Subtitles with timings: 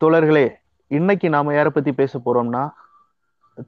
[0.00, 0.54] தோழர்களே
[0.86, 2.70] இன்னைக்கு நாம யாரை பத்தி பேச போறோம்னா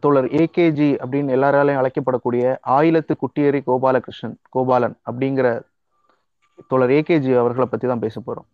[0.01, 5.63] தோழர் ஏகேஜி அப்படின்னு எல்லாராலையும் அழைக்கப்படக்கூடிய ஆயிலத்து குட்டியேறி கோபாலகிருஷ்ணன் கோபாலன் அப்படிங்கிற
[6.69, 8.47] தோழர் ஏகேஜி அவர்களை பத்தி தான் பேச போறோம்.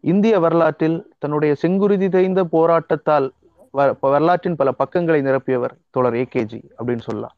[0.00, 3.30] இந்திய வரலாற்றில் தன்னுடைய செங்குருதி தேய்ந்த போராட்டத்தால்
[3.74, 7.36] வ- வரலாற்றின் பல பக்கங்களை நிரப்பியவர் தோழர் ஏகேஜி அப்படின்னு சொல்லலாம்.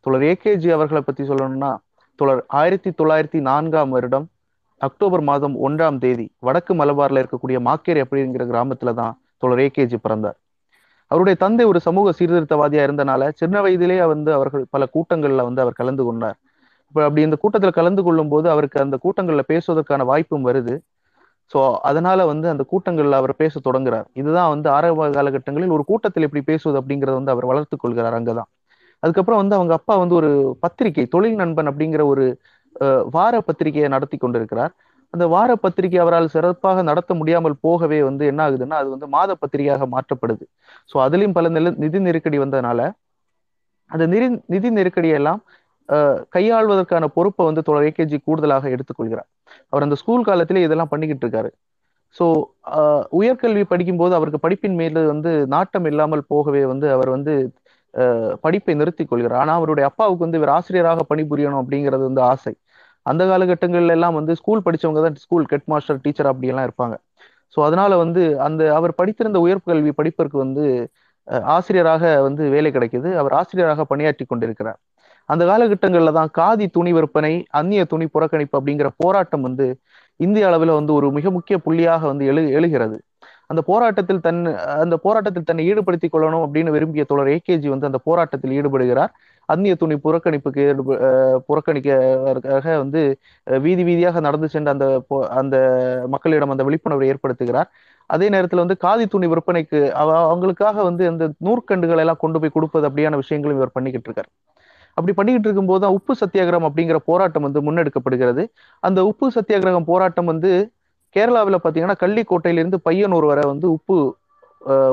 [0.00, 1.76] தோழர் ஏகேஜி அவர்களை பத்தி சொல்லணும்னா
[2.16, 4.28] தோழர் ஆயிரத்தி தொள்ளாயிரத்தி நான்காம் வருடம்
[4.80, 10.36] அக்டோபர் மாதம் ஒன்றாம் தேதி வடக்கு மலபார்ல இருக்கக்கூடிய மாக்கேரி அப்படிங்கிற கிராமத்துல தான் தோழர் ஏகேஜி பிறந்தார்.
[11.10, 16.04] அவருடைய தந்தை ஒரு சமூக சீர்திருத்தவாதியா இருந்தனால சின்ன வயதிலேயே வந்து அவர்கள் பல கூட்டங்கள்ல வந்து அவர் கலந்து
[16.04, 16.36] கொண்டார்.
[16.90, 20.74] இப்ப அப்படி இந்த கூட்டத்துல கலந்து கொள்ளும் போது அவருக்கு அந்த கூட்டங்கள்ல பேசுவதற்கான வாய்ப்பும் வருது.
[21.52, 24.06] சோ அதனால வந்து அந்த கூட்டங்கள்ல அவர் பேச தொடங்குறார்.
[24.14, 28.48] இதுதான் வந்து ஆரம்ப காலகட்டங்களில் ஒரு கூட்டத்தில் எப்படி பேசுவது அப்படிங்கறத வந்து அவர் வளர்த்துக் கொள்கிறார் அங்கதான்.
[29.02, 32.24] அதுக்கப்புறம் வந்து அவங்க அப்பா வந்து ஒரு பத்திரிகை தொழில் நண்பன் அப்படிங்கிற ஒரு
[33.14, 34.72] வார பத்திரிகையை நடத்தி கொண்டிருக்கிறார்.
[35.14, 39.86] அந்த வார பத்திரிகை அவரால் சிறப்பாக நடத்த முடியாமல் போகவே வந்து என்ன ஆகுதுன்னா அது வந்து மாத பத்திரிகையாக
[39.92, 40.44] மாற்றப்படுது.
[40.90, 42.80] ஸோ அதுலயும் பல நில நிதி நெருக்கடி வந்ததுனால
[43.90, 45.40] அந்த நிதி நிதி நெருக்கடியெல்லாம்
[45.88, 49.28] அஹ், கையாள்வதற்கான பொறுப்பை வந்து தோழர் ஏகேஜி கூடுதலாக எடுத்துக்கொள்கிறார்.
[49.72, 51.50] அவர் அந்த ஸ்கூல் காலத்திலே இதெல்லாம் பண்ணிக்கிட்டு இருக்காரு.
[52.16, 52.24] ஸோ
[53.18, 57.32] உயர்கல்வி படிக்கும்போது அவருக்கு படிப்பின் மேல வந்து நாட்டம் இல்லாமல் போகவே வந்து அவர் வந்து
[58.44, 59.40] படிப்பை நிறுத்திக் கொள்கிறார்.
[59.42, 62.52] ஆனா அவருடைய அப்பாவுக்கு வந்து இவர் ஆசிரியராக பணிபுரியணும் அப்படிங்கிறது வந்து ஆசை.
[63.06, 66.96] அந்த காலகட்டங்கள்ல எல்லாம் வந்து ஸ்கூல் படிச்சவங்க தான் ஸ்கூல் ஹெட் மாஸ்டர் டீச்சர் அப்படி எல்லாம் இருப்பாங்க.
[67.54, 70.64] ஸோ அதனால வந்து அந்த அவர் படித்திருந்த உயர்கல்வி படிப்பிற்கு வந்து
[71.54, 73.08] ஆசிரியராக வந்து வேலை கிடைக்குது.
[73.20, 74.78] அவர் ஆசிரியராக பணியாற்றி கொண்டிருக்கிறார்.
[75.28, 79.66] அந்த காலகட்டங்களில் தான் காதி துணி விற்பனை அந்நிய துணி புறக்கணிப்பு அப்படிங்கிற போராட்டம் வந்து
[80.20, 82.96] இந்திய அளவில் வந்து ஒரு மிக முக்கிய புள்ளியாக வந்து எழு எழுகிறது.
[83.48, 88.50] அந்த போராட்டத்தில் தன் அந்த போராட்டத்தில் தன்னை ஈடுபடுத்திக் கொள்ளணும் அப்படின்னு விரும்பிய தோழர் ஏகேஜி வந்து அந்த போராட்டத்தில்
[88.50, 89.08] ஈடுபடுகிறார்.
[89.44, 91.96] அந்நிய துணி புறக்கணிப்புக்கு ஈடுப- புறக்கணிக்க
[92.62, 95.56] வந்து வீதி வீதியாக நடந்து சென்று அந்த போ- அந்த
[96.06, 97.64] மக்களிடம் அந்த விழிப்புணர்வை ஏற்படுத்துகிறார்.
[98.06, 102.88] அதே நேரத்தில் வந்து காதி துணி விற்பனைக்கு அவ- அவங்களுக்காக வந்து அந்த நூற்கண்டுகளை எல்லாம் கொண்டு போய் கொடுப்பது
[102.88, 104.56] அப்படியான விஷயங்களும் இவர் பண்ணிக்கிட்டு இருக்கார்.
[104.88, 108.46] அப்படி பண்ணிக்கிட்டு இருக்கும்போது தான் உப்பு சத்தியாகிரகம் அப்படிங்கிற போராட்டம் வந்து முன்னெடுக்கப்படுகிறது.
[108.80, 110.70] அந்த உப்பு சத்தியாகிரகம் போராட்டம் வந்து
[111.16, 113.96] கேரளாவில் பார்த்தீங்கன்னா கள்ளிக்கோட்டையிலிருந்து பையனூர் வரை வந்து உப்பு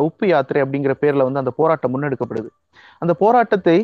[0.07, 2.49] உப்பு யாத்திரை அப்படிங்கிற பேர்ல வந்து அந்த போராட்டம் முன்னெடுக்கப்படுது.
[3.01, 3.77] அந்த போராட்டத்தை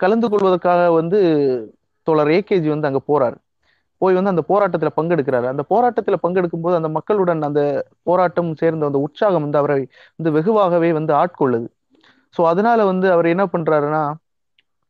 [0.00, 1.18] கலந்து கொள்வதற்காக வந்து
[2.06, 3.36] தோழர் ஏகேஜி வந்து அங்க போறாரு.
[4.00, 5.46] போய் வந்து அந்த போராட்டத்துல பங்கெடுக்கிறாரு.
[5.52, 7.62] அந்த போராட்டத்துல பங்கெடுக்கும் போது அந்த மக்களுடன் அந்த
[8.08, 9.78] போராட்டம் சேர்ந்த அந்த உற்சாகம் வந்து அவரை
[10.18, 11.68] வந்து வெகுவாகவே வந்து ஆட்கொள்ளுது.
[12.34, 14.02] ஸோ அதனால வந்து அவர் என்ன பண்றாருன்னா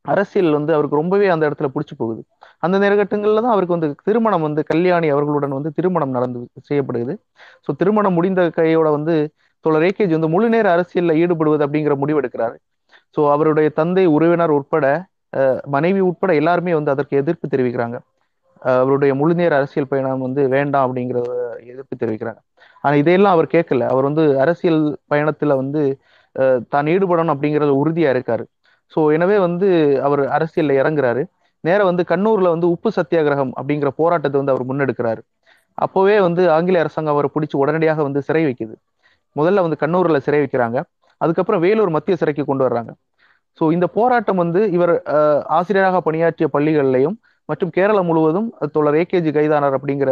[0.06, 2.21] அரசியல் வந்து அவருக்கு ரொம்பவே அந்த இடத்துல பிடிச்சி போகுது.
[2.65, 7.15] அந்த நேரகட்டங்களில் தான் அவருக்கு வந்து திருமணம் வந்து கல்யாணி அவர்களுடன் வந்து திருமணம் நடந்து செய்யப்படுகிறது.
[7.67, 9.17] ஸோ திருமணம் முடிந்த கையோட வந்து
[9.65, 12.56] தோழர் ஏகேஜி வந்து முழு நேர அரசியலில் ஈடுபடுவது அப்படிங்கிற முடிவு எடுக்கிறாரு.
[13.17, 14.87] ஸோ அவருடைய தந்தை உறவினர் உட்பட
[15.75, 17.97] மனைவி உட்பட எல்லாருமே வந்து அதற்கு எதிர்ப்பு தெரிவிக்கிறாங்க.
[18.62, 21.19] அவருடைய அவருடைய முழுநேர அரசியல் பயணம் வந்து வேண்டாம் அப்படிங்கிற
[21.73, 22.41] எதிர்ப்பு தெரிவிக்கிறாங்க.
[22.84, 23.84] ஆனா இதையெல்லாம் அவர் கேட்கல.
[23.93, 24.81] அவர் வந்து அரசியல்
[25.12, 25.83] பயணத்துல வந்து
[26.75, 28.44] தான் ஈடுபடணும் அப்படிங்கறது உறுதியா இருக்காரு.
[28.93, 29.69] ஸோ எனவே வந்து
[30.07, 31.23] அவர் அரசியலில் இறங்குறாரு.
[31.65, 35.23] நேர வந்து கண்ணூரில் வந்து உப்பு சத்தியாகிரகம் அப்படிங்கிற போராட்டத்தை வந்து அவர் முன்னெடுக்கிறாரு.
[35.79, 38.75] அப்போவே வந்து ஆங்கில அரசாங்கம் அவரை பிடிச்சி உடனடியாக வந்து சிறை வைக்குது.
[39.37, 40.79] முதல்ல வந்து கண்ணூரில் சிறை வைக்கிறாங்க.
[41.21, 42.93] அதுக்கப்புறம் வேலூர் மத்திய சிறைக்கு கொண்டு வர்றாங்க.
[43.59, 44.93] ஸோ இந்த போராட்டம் வந்து இவர்
[45.59, 47.17] ஆசிரியராக பணியாற்றிய பள்ளிகள்லையும்
[47.49, 50.11] மற்றும் கேரளம் முழுவதும் தோழர் ஏகேஜி கைதானார் அப்படிங்கிற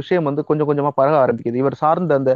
[0.00, 1.60] விஷயம் வந்து கொஞ்சம் கொஞ்சமாக பரவ ஆரம்பிக்குது.
[1.62, 2.32] இவர் சார்ந்த அந்த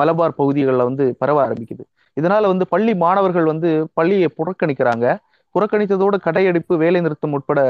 [0.00, 1.84] மலபார் பகுதிகளில் வந்து பரவ ஆரம்பிக்குது.
[2.16, 3.68] இதனால வந்து பள்ளி மாணவர்கள் வந்து
[3.98, 5.06] பள்ளியை புறக்கணிக்கிறாங்க.
[5.54, 7.60] புறக்கணித்ததோடு கடையடிப்பு வேலை நிறுத்தம் உட்பட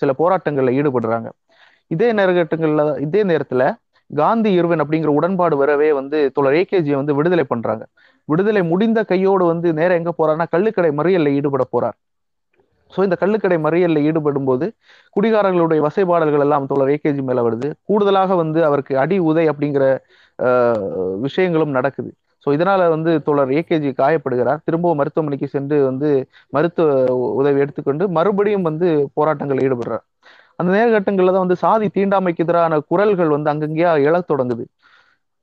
[0.00, 1.28] சில போராட்டங்கள்ல ஈடுபடுறாங்க.
[1.90, 3.64] இதே நேரகட்டங்கள்ல இதே நேரத்துல
[4.10, 7.84] காந்தி இருவன் அப்படிங்கிற உடன்பாடு வரவே வந்து தோழர் ஏகேஜியை வந்து விடுதலை பண்றாங்க.
[8.28, 11.96] விடுதலை முடிந்த கையோடு வந்து நேரம் எங்க போறாருன்னா கள்ளுக்கடை மறியல்ல ஈடுபட போறார்.
[12.92, 14.66] ஸோ இந்த கள்ளுக்கடை மறியலில் ஈடுபடும் போது
[15.16, 17.68] குடிகாரர்களுடைய வசைபாடல்கள் எல்லாம் தோழர் ஏகேஜி மேல வருது.
[17.88, 19.84] கூடுதலாக வந்து அவருக்கு அடி உதை அப்படிங்கிற
[21.26, 22.10] விஷயங்களும் நடக்குது.
[22.46, 24.60] ஸோ இதனால வந்து தோழர் ஏகேஜி காயப்படுகிறார்.
[24.66, 26.08] திரும்பவும் மருத்துவமனைக்கு சென்று வந்து
[26.52, 26.88] மருத்துவ
[27.40, 30.04] உதவி எடுத்துக்கொண்டு மறுபடியும் வந்து போராட்டங்கள் ஈடுபடுறார்.
[30.58, 34.64] அந்த நேரகட்டங்களில் தான் வந்து சாதி தீண்டாமைக்கு எதிரான குரல்கள் வந்து அங்கங்கேயா எழத் தொடங்குது.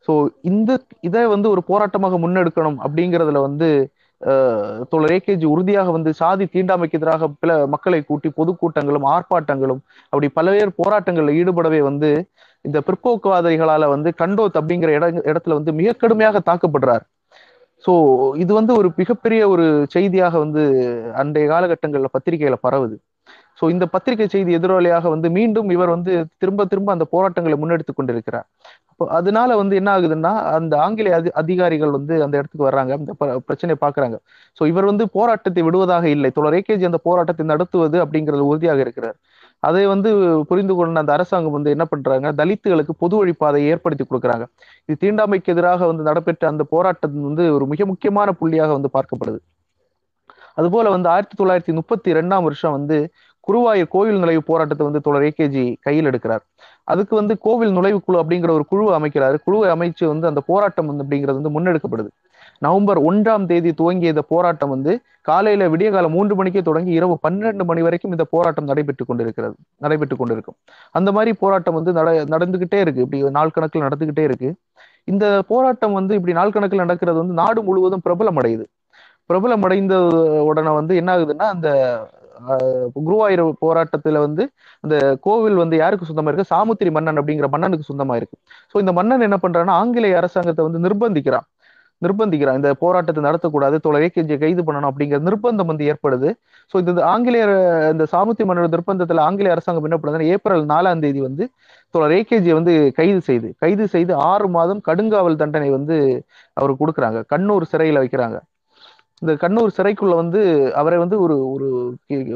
[0.07, 0.13] ஸோ
[0.49, 0.71] இந்த
[1.01, 3.69] இதை வந்து ஒரு போராட்டமாக முன்னெடுக்கணும் அப்படிங்கிறதுல வந்து
[4.91, 9.81] தோழர் ஏகேஜி உறுதியாக வந்து சாதி தீண்டாமைக்கு எதிராக பல மக்களை கூட்டி பொதுக்கூட்டங்களும் ஆர்ப்பாட்டங்களும்
[10.13, 12.09] அப்படி பல்வேறு போராட்டங்களில் ஈடுபடவே வந்து
[12.65, 17.03] இந்த பிற்போக்குவாதிகளால வந்து கண்டோத் அப்படிங்கிற இட இடத்துல வந்து மிக கடுமையாக தாக்கப்படுறார்.
[17.83, 17.93] ஸோ
[18.43, 19.65] இது வந்து ஒரு மிகப்பெரிய ஒரு
[19.95, 20.61] செய்தியாக வந்து
[21.21, 22.95] அன்றைய காலகட்டங்கள்ல பத்திரிகையில பரவுது.
[23.59, 28.47] ஸோ இந்த பத்திரிகை செய்தி எதிரொலியாக வந்து மீண்டும் இவர் வந்து திரும்ப திரும்ப அந்த போராட்டங்களை முன்னெடுத்து கொண்டிருக்கிறார்.
[29.17, 32.91] அதனால வந்து என்ன ஆகுதுன்னா அந்த ஆங்கிலேய அதி அதிகாரிகள் வந்து அந்த இடத்துக்கு வர்றாங்க.
[32.99, 33.13] அந்த
[33.47, 34.17] பிரச்சனையை பாக்குறாங்க
[34.57, 36.31] ஸோ இவர் வந்து போராட்டத்தை விடுவதாக இல்லை.
[36.37, 39.17] தொடர் ஏகேஜி அந்த போராட்டத்தை நடத்துவது அப்படிங்கிறது உறுதியாக இருக்கிறார்.
[39.63, 40.09] அதை வந்து
[40.49, 42.27] புரிந்து கொண்ட அந்த அரசாங்கம் வந்து என்ன பண்றாங்க?
[42.39, 44.45] தலித்துகளுக்கு பொது வழிப்பாதையை ஏற்படுத்தி கொடுக்குறாங்க.
[44.89, 49.39] இது தீண்டாமைக்கு எதிராக வந்து நடைபெற்ற அந்த போராட்டம் வந்து ஒரு மிக முக்கியமான புள்ளியாக வந்து பார்க்கப்படுது.
[50.57, 52.97] அதுபோல வந்து ஆயிரத்தி தொள்ளாயிரத்தி முப்பத்தி ரெண்டாம் வருஷம் வந்து
[53.47, 56.43] குருவாயூர் கோவில் நுழைவு போராட்டத்தை வந்து தொடர் ஏகேஜி கையில் எடுக்கிறார்.
[56.91, 59.35] அதுக்கு வந்து கோவில் நுழைவு குழு அப்படிங்கிற ஒரு குழுவை அமைக்கிறாரு.
[59.45, 62.09] குழுவை அமைச்சு வந்து அந்த போராட்டம் வந்து அப்படிங்கிறது வந்து முன்னெடுக்கப்படுது.
[62.65, 64.91] நவம்பர் ஒன்றாம் தேதி துவங்கிய இந்த போராட்டம் வந்து
[65.29, 70.15] காலையில விடிய காலம் மூன்று மணிக்கே தொடங்கி இரவு பன்னிரண்டு மணி வரைக்கும் இந்த போராட்டம் நடைபெற்று கொண்டிருக்கிறது நடைபெற்று
[70.17, 70.57] கொண்டிருக்கும்.
[70.97, 73.03] அந்த மாதிரி போராட்டம் வந்து நட நடந்துகிட்டே இருக்கு.
[73.05, 74.51] இப்படி நாள் கணக்கில் நடந்துகிட்டே இருக்கு.
[75.11, 78.65] இந்த போராட்டம் வந்து இப்படி நாள் கணக்கில் நடக்கிறது வந்து நாடு முழுவதும் பிரபலம் அடையுது
[79.29, 79.95] பிரபலம் அடைந்த
[80.49, 81.69] உடனே வந்து என்ன ஆகுதுன்னா அந்த
[82.97, 84.43] குருவாயூர் போராட்டத்துல வந்து
[84.83, 84.95] அந்த
[85.27, 86.51] கோவில் வந்து யாருக்கு சொந்தமா இருக்கு?
[86.53, 88.37] சாமுத்திரி மன்னன் அப்படிங்கிற மன்னனுக்கு சொந்தமா இருக்கு.
[88.73, 91.47] ஸோ இந்த மன்னன் என்ன பண்றான்னா ஆங்கிலேய அரசாங்கத்தை வந்து நிர்பந்திக்கிறான்.
[92.01, 92.57] நிர்பந்திக்கிறான்.
[92.59, 96.29] இந்த போராட்டத்தை நடத்தக்கூடாது தொலை ஏகேஜியை கைது பண்ணணும் அப்படிங்கிற நிர்பந்தம் வந்து ஏற்படுது.
[96.71, 97.53] ஸோ இந்த ஆங்கிலேயர்
[97.93, 101.45] இந்த சாமுத்திரி மன்னனோட நிர்பந்தத்தில் ஆங்கிலேய அரசாங்கம் என்ன பண்ணுதுன்னா ஏப்ரல் நாலாம் தேதி வந்து
[101.93, 105.97] தோழர் ஏகேஜியை வந்து கைது செய்து கைது செய்து ஆறு மாதம் கடுங்காவல் தண்டனை வந்து
[106.57, 107.19] அவருக்கு கொடுக்குறாங்க.
[107.33, 108.37] கண்ணூர் சிறையில் வைக்கிறாங்க.
[109.21, 110.39] இந்த கண்ணூர் சிறைக்குள்ள வந்து
[110.79, 111.67] அவரை வந்து ஒரு ஒரு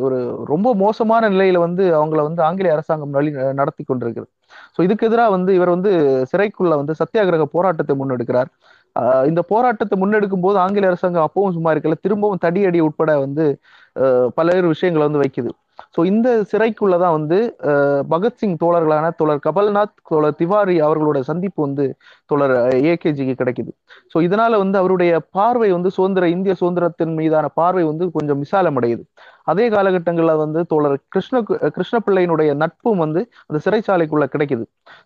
[0.05, 0.17] ஒரு
[0.51, 3.31] ரொம்ப மோசமான நிலையில வந்து அவங்கள வந்து ஆங்கிலேய அரசாங்கம் வழி
[3.61, 4.29] நடத்தி கொண்டிருக்கிறது.
[4.75, 5.91] ஸோ இதுக்கு எதிராக வந்து இவர் வந்து
[6.31, 8.49] சிறைக்குள்ள வந்து சத்தியாகிரக போராட்டத்தை முன்னெடுக்கிறார்.
[9.29, 13.45] இந்த போராட்டத்தை முன்னெடுக்கும் போது ஆங்கில அரசாங்கம் அப்பவும் சும்மா இருக்கல திரும்பவும் தடியடி உட்பட வந்து
[14.37, 15.51] பல்வேறு விஷயங்களை வந்து வைக்குது.
[15.95, 17.37] ஸோ இந்த சிறைக்குள்ளதான் வந்து
[18.13, 21.85] பகத்சிங் தோழர்களான தோழர் கபல்நாத் தோழர் திவாரி அவர்களோட சந்திப்பு வந்து
[22.29, 22.53] தோழர்
[22.91, 23.71] ஏகேஜிக்கு கிடைக்குது.
[24.13, 29.03] ஸோ இதனால வந்து அவருடைய பார்வை வந்து சுதந்திர இந்திய சுதந்திரத்தின் மீதான பார்வை வந்து கொஞ்சம் விசாலமடையுது.
[29.51, 31.35] அதே காலகட்டங்களில் வந்து தோழர் கிருஷ்ண
[31.75, 34.63] கிருஷ்ண பிள்ளையினுடைய நட்பும் வந்து அந்த சிறைச்சாலைக்குள்ள கிடைக்குது.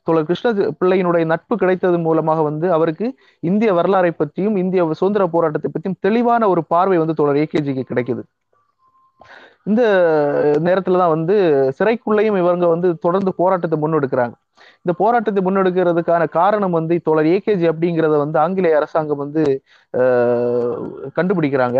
[0.07, 0.49] தோழர் கிருஷ்ண
[0.81, 3.07] பிள்ளையினுடைய நட்பு கிடைத்தது மூலமாக வந்து அவருக்கு
[3.43, 8.23] இந்திய வரலாறை பற்றியும் இந்திய சுதந்திர போராட்டத்தை பற்றியும் தெளிவான ஒரு பார்வை வந்து தோழர் ஏகேஜிக்கு கிடைக்குது.
[9.65, 9.81] இந்த
[10.67, 11.35] நேரத்துல தான் வந்து
[11.79, 14.35] சிறைக்குள்ளேயும் இவங்க வந்து தொடர்ந்து போராட்டத்தை முன்னெடுக்கிறாங்க.
[14.83, 19.43] இந்த போராட்டத்தை முன்னெடுக்கிறதுக்கான காரணம் வந்து தோழர் ஏகேஜி அப்படிங்கிறத வந்து ஆங்கிலேய அரசாங்கம் வந்து
[21.17, 21.79] கண்டுபிடிக்கிறாங்க.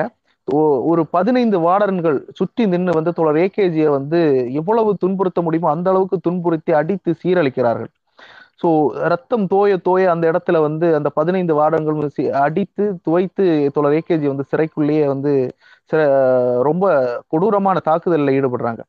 [0.92, 4.20] ஒரு பதினைந்து வாடன்கள் சுற்றி நின்று வந்து தோழர் ஏகேஜியை வந்து
[4.62, 7.92] எவ்வளவு துன்புறுத்த முடியுமோ அந்த அளவுக்கு துன்புறுத்தி அடித்து சீரழிக்கிறார்கள்.
[8.62, 8.70] ஸோ
[9.14, 12.00] ரத்தம் தோய தோய அந்த இடத்துல வந்து அந்த பதினைந்து வார்டன்கள்
[12.46, 13.46] அடித்து துவைத்து
[13.76, 15.34] தோழர் ஏகேஜி வந்து சிறைக்குள்ளேயே வந்து
[16.64, 16.86] ரொம்ப
[17.28, 18.82] கொடூரமான தாக்குதலில் ஈடுபடுறாங்க.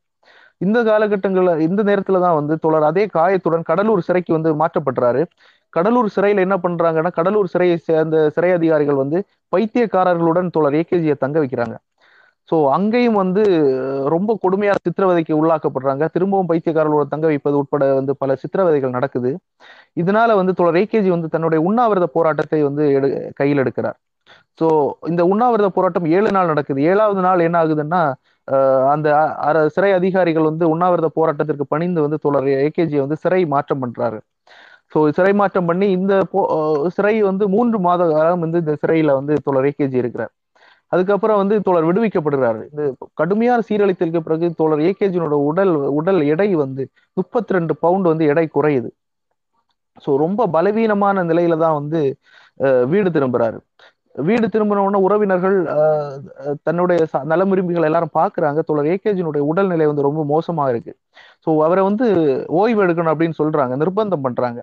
[0.61, 5.21] இந்த காலகட்டங்கள்ல இந்த நேரத்துல தான் வந்து தொடர் அதே காயத்துடன் கடலூர் சிறைக்கு வந்து மாற்றப்படுறாரு.
[5.73, 9.19] கடலூர் சிறையில என்ன பண்றாங்கன்னா கடலூர் சிறையை சேர்ந்த சிறை அதிகாரிகள் வந்து
[9.53, 11.75] பைத்தியக்காரர்களுடன் தொடர் ஏகேஜியை தங்க வைக்கிறாங்க.
[12.49, 13.43] ஸோ அங்கேயும் வந்து
[14.13, 16.03] ரொம்ப கொடுமையான சித்திரவதைக்கு உள்ளாக்கப்படுறாங்க.
[16.15, 19.31] திரும்பவும் பைத்தியக்காரர்களோட தங்க வைப்பது உட்பட வந்து பல சித்திரவதைகள் நடக்குது.
[19.97, 23.97] இதனால வந்து தொடர் ஏகேஜி வந்து தன்னுடைய உண்ணாவிரத போராட்டத்தை வந்து எடு கையில் எடுக்கிறார்.
[24.59, 24.67] ஸோ
[25.11, 26.79] இந்த உண்ணாவிரத போராட்டம் ஏழு நாள் நடக்குது.
[26.91, 28.01] ஏழாவது நாள் என்ன ஆகுதுன்னா
[28.93, 29.07] அந்த
[29.75, 34.19] சிறை அதிகாரிகள் வந்து உண்ணாவிரத போராட்டத்திற்கு பணிந்து வந்து தொடர் ஏகேஜியை வந்து சிறை மாற்றம் பண்றாரு.
[34.93, 36.13] ஸோ சிறை மாற்றம் பண்ணி இந்த
[36.95, 40.33] சிறை வந்து மூன்று மாத காலம் வந்து இந்த சிறையில வந்து தொடர் ஏகேஜி இருக்கிறார்.
[40.91, 42.59] அதுக்கப்புறம் வந்து தோழர் விடுவிக்கப்படுகிறார்.
[42.71, 42.83] இந்த
[43.21, 46.83] கடுமையான சீரழித்தலுக்கு பிறகு தோழர் ஏகேஜினோட உடல் உடல் எடை வந்து
[47.17, 48.89] முப்பத்தி ரெண்டு பவுண்ட் வந்து எடை குறையுது.
[50.03, 52.01] ஸோ ரொம்ப பலவீனமான நிலையில தான் வந்து
[52.91, 53.57] வீடு திரும்புறாரு.
[54.15, 55.55] வீடு திரும்பின உறவினர்கள்
[56.67, 56.99] தன்னுடைய
[57.31, 58.59] நலமுரிமைகள் எல்லாரும் பாக்குறாங்க.
[58.69, 60.93] தோழர் ஏகேஜினுடைய உடல்நிலை வந்து ரொம்ப மோசமா இருக்கு.
[61.45, 62.05] ஸோ அவரை வந்து
[62.61, 63.75] ஓய்வு எடுக்கணும் அப்படின்னு சொல்றாங்க.
[63.83, 64.61] நிர்பந்தம் பண்றாங்க.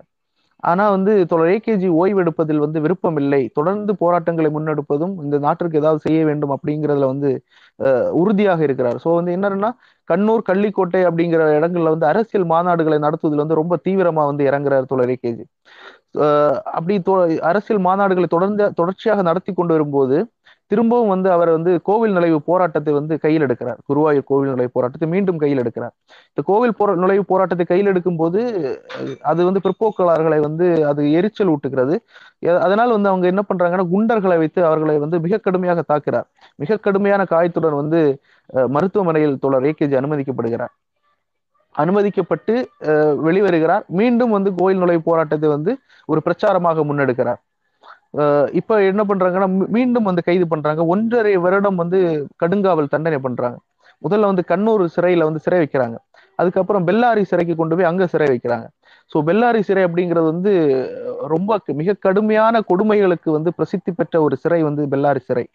[0.63, 3.39] ஆனா வந்து தொடர் ஏகேஜி ஓய்வு எடுப்பதில் வந்து விருப்பம் இல்லை.
[3.57, 7.29] தொடர்ந்து போராட்டங்களை முன்னெடுப்பதும் இந்த நாட்டிற்கு ஏதாவது செய்ய வேண்டும் அப்படிங்கிறதுல வந்து
[8.21, 8.97] உறுதியாக இருக்கிறார்.
[9.05, 9.69] ஸோ வந்து என்னன்னா
[10.07, 15.45] கண்ணூர் கள்ளிக்கோட்டை அப்படிங்கிற இடங்கள்ல வந்து அரசியல் மாநாடுகளை நடத்துவதில் வந்து ரொம்ப தீவிரமா வந்து இறங்குறாரு தொடர் ஏகேஜி
[16.75, 16.95] அப்படி
[17.49, 20.17] அரசியல் மாநாடுகளை தொடர்ந்து தொடர்ச்சியாக நடத்தி கொண்டு வரும்போது
[20.71, 23.79] திரும்பவும் வந்து அவர் வந்து கோவில் நுழைவு போராட்டத்தை வந்து கையில் எடுக்கிறார்.
[23.89, 25.93] குருவாயூர் கோவில் நுழைவு போராட்டத்தை மீண்டும் கையில் எடுக்கிறார்.
[26.31, 28.41] இந்த கோவில் போரா நுழைவு போராட்டத்தை கையில் எடுக்கும் போது
[29.31, 31.97] அது வந்து பிற்போக்கலாளர்களை வந்து அது எரிச்சல் ஊட்டுகிறது.
[32.67, 36.27] அதனால் வந்து அவங்க என்ன பண்றாங்கன்னா குண்டர்களை வைத்து அவர்களை வந்து மிக கடுமையாக தாக்குறார்
[36.63, 38.01] மிக கடுமையான காயத்துடன் வந்து
[38.75, 40.73] மருத்துவமனையில் தொடர் ஏகேஜி அனுமதிக்கப்படுகிறார்.
[41.75, 42.53] அனுமதிக்கப்பட்டு
[43.27, 43.83] வெளிவருகிறார்.
[43.99, 45.73] மீண்டும் வந்து கோயில் நுழைவு போராட்டத்தை வந்து
[46.09, 47.39] ஒரு பிரச்சாரமாக முன்னெடுக்கிறார்.
[48.59, 50.81] இப்ப என்ன பண்றாங்கன்னா மீண்டும் வந்து கைது பண்றாங்க.
[50.93, 51.99] ஒன்றரை வருடம் வந்து
[52.43, 53.57] கடுங்காவல் தண்டனை பண்றாங்க.
[54.05, 55.97] முதல்ல வந்து கண்ணூர் சிறையில வந்து சிறை வைக்கிறாங்க.
[56.39, 58.65] அதுக்கப்புறம் பெல்லாரி சிறைக்கு கொண்டு போய் அங்க சிறை வைக்கிறாங்க.
[59.11, 60.51] ஸோ பெல்லாரி சிறை அப்படிங்கிறது வந்து
[61.33, 65.45] ரொம்ப மிக கடுமையான கொடுமைகளுக்கு வந்து பிரசித்தி பெற்ற ஒரு சிறை வந்து பெல்லாரி சிறை.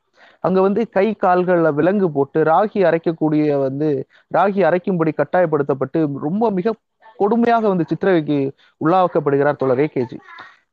[0.46, 3.88] அங்க வந்து கை கால்கள்ல விலங்கு போட்டு ராகி அரைக்கக்கூடிய வந்து
[4.30, 6.74] ராகி அரைக்கும்படி கட்டாயப்படுத்தப்பட்டு ரொம்ப மிக
[7.18, 8.38] கொடுமையாக வந்து சித்திரவைக்கு
[8.80, 10.18] உள்ளாக்கப்படுகிறார் தோழர் ஏகேஜி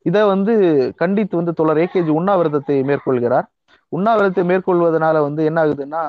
[0.05, 0.53] இதை வந்து
[1.01, 3.45] கண்டித்து வந்து தோழர் ஏகேஜி உண்ணாவிரதத்தை மேற்கொள்கிறார்.
[3.91, 6.01] உண்ணாவிரதத்தை மேற்கொள்வதனால வந்து என்ன ஆகுதுன்னா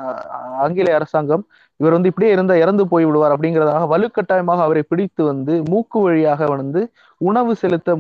[0.65, 1.43] ஆங்கிலேய அரசாங்கம்
[1.81, 6.81] இவர் வந்து இப்படியே இருந்தா இறந்து போய் விடுவார் அப்படிங்கிறதாக வலுக்கட்டாயமாக அவரை பிடித்து வந்து மூக்கு வழியாக வந்து
[7.21, 7.97] உணவு செலுத்த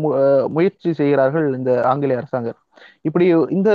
[0.57, 2.59] முயற்சி செய்கிறார்கள் இந்த ஆங்கிலேய அரசாங்கம்.
[3.09, 3.71] இப்படி இந்த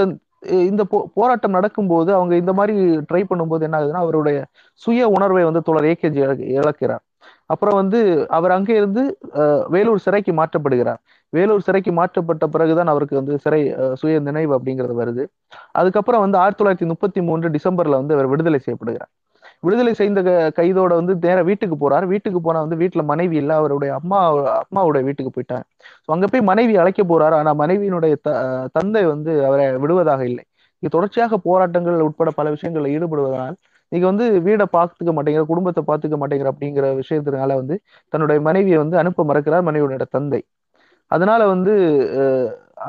[0.70, 2.76] இந்த போ போராட்டம் நடக்கும்போது அவங்க இந்த மாதிரி
[3.10, 4.38] ட்ரை பண்ணும்போது என்ன ஆகுதுன்னா அவருடைய
[4.82, 6.22] சுய உணர்வை வந்து தோழர் ஏகேஜி
[6.60, 7.04] இழக்கிறார்.
[7.54, 8.00] அப்புறம் வந்து
[8.38, 9.02] அவர் அங்கே இருந்து
[9.76, 11.00] வேலூர் சிறைக்கு மாற்றப்படுகிறார்.
[11.34, 13.62] வேலூர் சிறைக்கு மாற்றப்பட்ட பிறகுதான் அவருக்கு வந்து சிறை
[14.02, 15.24] சுய நினைவு அப்படிங்கிறது வருது.
[15.80, 19.12] அதுக்கப்புறம் வந்து ஆயிரத்தி தொள்ளாயிரத்தி முப்பத்தி மூன்று டிசம்பர்ல வந்து அவர் விடுதலை செய்யப்படுகிறார்.
[19.64, 20.20] விடுதலை செய்த
[20.58, 22.06] கைதோட வந்து நேர வீட்டுக்கு போறாரு.
[22.14, 23.52] வீட்டுக்கு போனா வந்து வீட்டுல மனைவி இல்ல.
[23.62, 24.20] அவருடைய அம்மா
[24.62, 25.66] அம்மாவுடைய வீட்டுக்கு போயிட்டாங்க.
[26.16, 27.36] அங்க போய் மனைவி அழைக்க போறாரு.
[27.40, 28.30] ஆனா மனைவியினுடைய த
[28.78, 30.44] தந்தை வந்து அவரை விடுவதாக இல்லை.
[30.84, 33.58] இங்க தொடர்ச்சியாக போராட்டங்கள் உட்பட பல விஷயங்கள்ல ஈடுபடுவதனால்
[33.92, 37.76] நீங்க வந்து வீடை பார்த்துக்க மாட்டேங்கிற குடும்பத்தை பார்த்துக்க மாட்டேங்கிற அப்படிங்கிற விஷயத்தினால வந்து
[38.14, 40.42] தன்னுடைய மனைவியை வந்து அனுப்ப மறக்கிறார் மனைவியோட தந்தை.
[41.12, 41.74] அதனால வந்து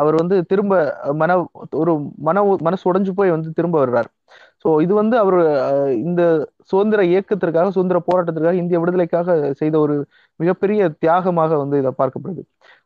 [0.00, 0.74] அவர் வந்து திரும்ப
[1.14, 1.30] மன
[1.74, 2.36] ஒரு மன
[2.66, 4.08] மனசு உடைஞ்சு போய் வந்து திரும்ப வர்றார்.
[4.64, 5.36] ஸோ இது வந்து அவர்
[6.06, 6.22] இந்த
[6.70, 9.94] சுதந்திர இயக்கத்திற்காக சுதந்திர போராட்டத்திற்காக இந்திய விடுதலைக்காக செய்த ஒரு
[10.40, 12.42] மிகப்பெரிய தியாகமாக வந்து இதை பார்க்கப்படுது.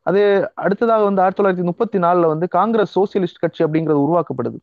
[0.09, 0.23] அதே
[0.63, 4.57] அடுத்ததாக வந்து ஆயிரத்தி தொள்ளாயிரத்தி முப்பத்தி நாலுல வந்து காங்கிரஸ் சோசியலிஸ்ட் கட்சி அப்படிங்கிறது உருவாக்கப்படுது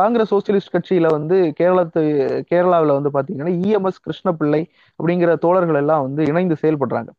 [0.00, 2.02] காங்கிரஸ் சோசியலிஸ்ட் கட்சியில வந்து கேரளத்து
[2.50, 4.62] கேரளாவில் வந்து பாத்தீங்கன்னா இஎம்எஸ் கிருஷ்ணபிள்ளை
[5.00, 7.10] அப்படிங்கிற தோழர்கள் எல்லாம் வந்து இணைந்து செயல்படுறாங்க.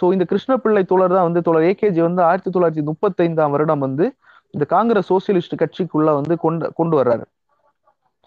[0.00, 4.06] ஸோ இந்த கிருஷ்ணபிள்ளை தோழர் தான் வந்து தோழர் ஏகேஜி வந்து ஆயிரத்தி தொள்ளாயிரத்தி முப்பத்தைந்தாம் வருடம் வந்து
[4.54, 7.24] இந்த காங்கிரஸ் சோசியலிஸ்ட் கட்சிக்குள்ள வந்து கொண்டு கொண்டு வர்றாரு.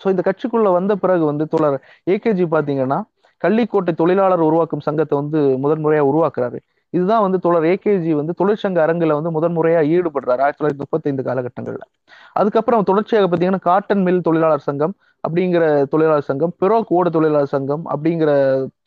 [0.03, 1.77] ஸோ இந்த கட்சிக்குள்ள வந்த பிறகு வந்து தோழர்
[2.07, 2.99] ஏகேஜி பாத்தீங்கன்னா
[3.41, 6.57] கள்ளிக்கோட்டை தொழிலாளர் உருவாக்கும் சங்கத்தை வந்து முதன்முறையா உருவாக்குறாரு.
[6.93, 11.83] இதுதான் வந்து தோழர் ஏகேஜி வந்து தொழிற்சங்க அரங்குல வந்து முதன்முறையா ஈடுபடுறாரு ஆயிரத்தி தொள்ளாயிரத்தி முப்பத்தி ஐந்து காலகட்டங்கள்ல.
[12.33, 18.31] அதுக்கப்புறம் தொடர்ச்சியாக பார்த்தீங்கன்னா காட்டன் மில் தொழிலாளர் சங்கம் அப்படிங்கிற தொழிலாளர் சங்கம் பிறோக் ஓட தொழிலாளர் சங்கம் அப்படிங்கிற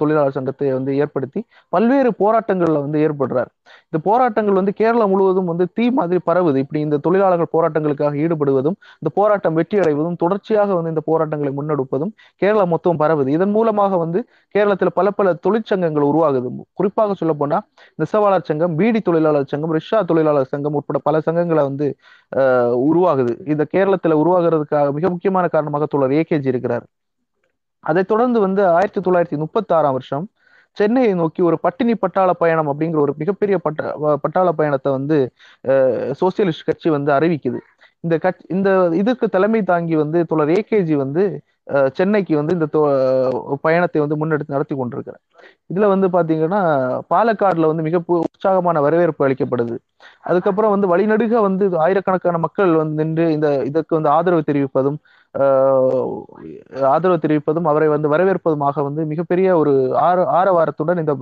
[0.01, 1.41] தொழிலாளர் சங்கத்தை வந்து ஏற்படுத்தி
[1.75, 3.51] பல்வேறு போராட்டங்கள்ல வந்து ஏற்படுறார்.
[3.89, 6.59] இந்த போராட்டங்கள் வந்து கேரளா முழுவதும் வந்து தீ மாதிரி பரவுது.
[6.65, 12.13] இப்படி இந்த தொழிலாளர்கள் போராட்டங்களுக்காக ஈடுபடுவதும் இந்த போராட்டம் வெற்றி அடைவதும் தொடர்ச்சியாக வந்து இந்த போராட்டங்களை முன்னெடுப்பதும்
[12.43, 13.29] கேரளா மொத்தம் பரவுது.
[13.37, 14.21] இதன் மூலமாக வந்து
[14.55, 16.49] கேரளத்தில் பல பல தொழிற்சங்கங்கள் உருவாகுது.
[16.79, 17.59] குறிப்பாக சொல்ல போனா
[18.03, 21.89] நெசவாளர் சங்கம் பீடி தொழிலாளர் சங்கம் ரிஷா தொழிலாளர் சங்கம் உட்பட பல சங்கங்களை வந்து
[22.89, 23.33] உருவாகுது.
[23.53, 26.87] இந்த கேரளத்துல உருவாகிறதுக்காக மிக முக்கியமான காரணமாக தோழர் ஏகேஜி இருக்கிறார்.
[27.85, 30.27] அதைத் தொடர்ந்து வந்து ஆயிரத்தி தொள்ளாயிரத்தி முப்பத்தி ஆறாம் வருஷம்
[30.77, 33.81] சென்னையை நோக்கி ஒரு பட்டினி பட்டாள பயணம் அப்படிங்கிற ஒரு மிகப்பெரிய பட்ட
[34.25, 35.17] பட்டாள பயணத்தை வந்து
[36.21, 37.59] சோசியலிஸ்ட் கட்சி வந்து அறிவிக்குது.
[38.05, 38.69] இந்த கட்சி இந்த
[39.01, 41.25] இதுக்கு தலைமை தாங்கி வந்து தொடர் ஏகேஜி வந்து
[41.99, 42.67] சென்னைக்கு வந்து இந்த
[43.67, 45.23] பயணத்தை வந்து முன்னெடுத்து நடத்தி கொண்டிருக்கிறேன்
[45.73, 46.61] இதுல வந்து பாத்தீங்கன்னா
[47.13, 49.77] பாலக்காடுல வந்து மிக உற்சாகமான வரவேற்பு அளிக்கப்படுது.
[50.31, 54.99] அதுக்கப்புறம் வந்து வழிநடுக வந்து ஆயிரக்கணக்கான மக்கள் வந்து நின்று இந்த இதற்கு வந்து ஆதரவு தெரிவிப்பதும்
[56.91, 61.13] ஆதரவு தெரிவிப்பதும் அவரை வந்து வரவேற்பதுமாக வந்து மிகப்பெரிய ஒரு ஆர ஆரவாரத்துடன் இந்த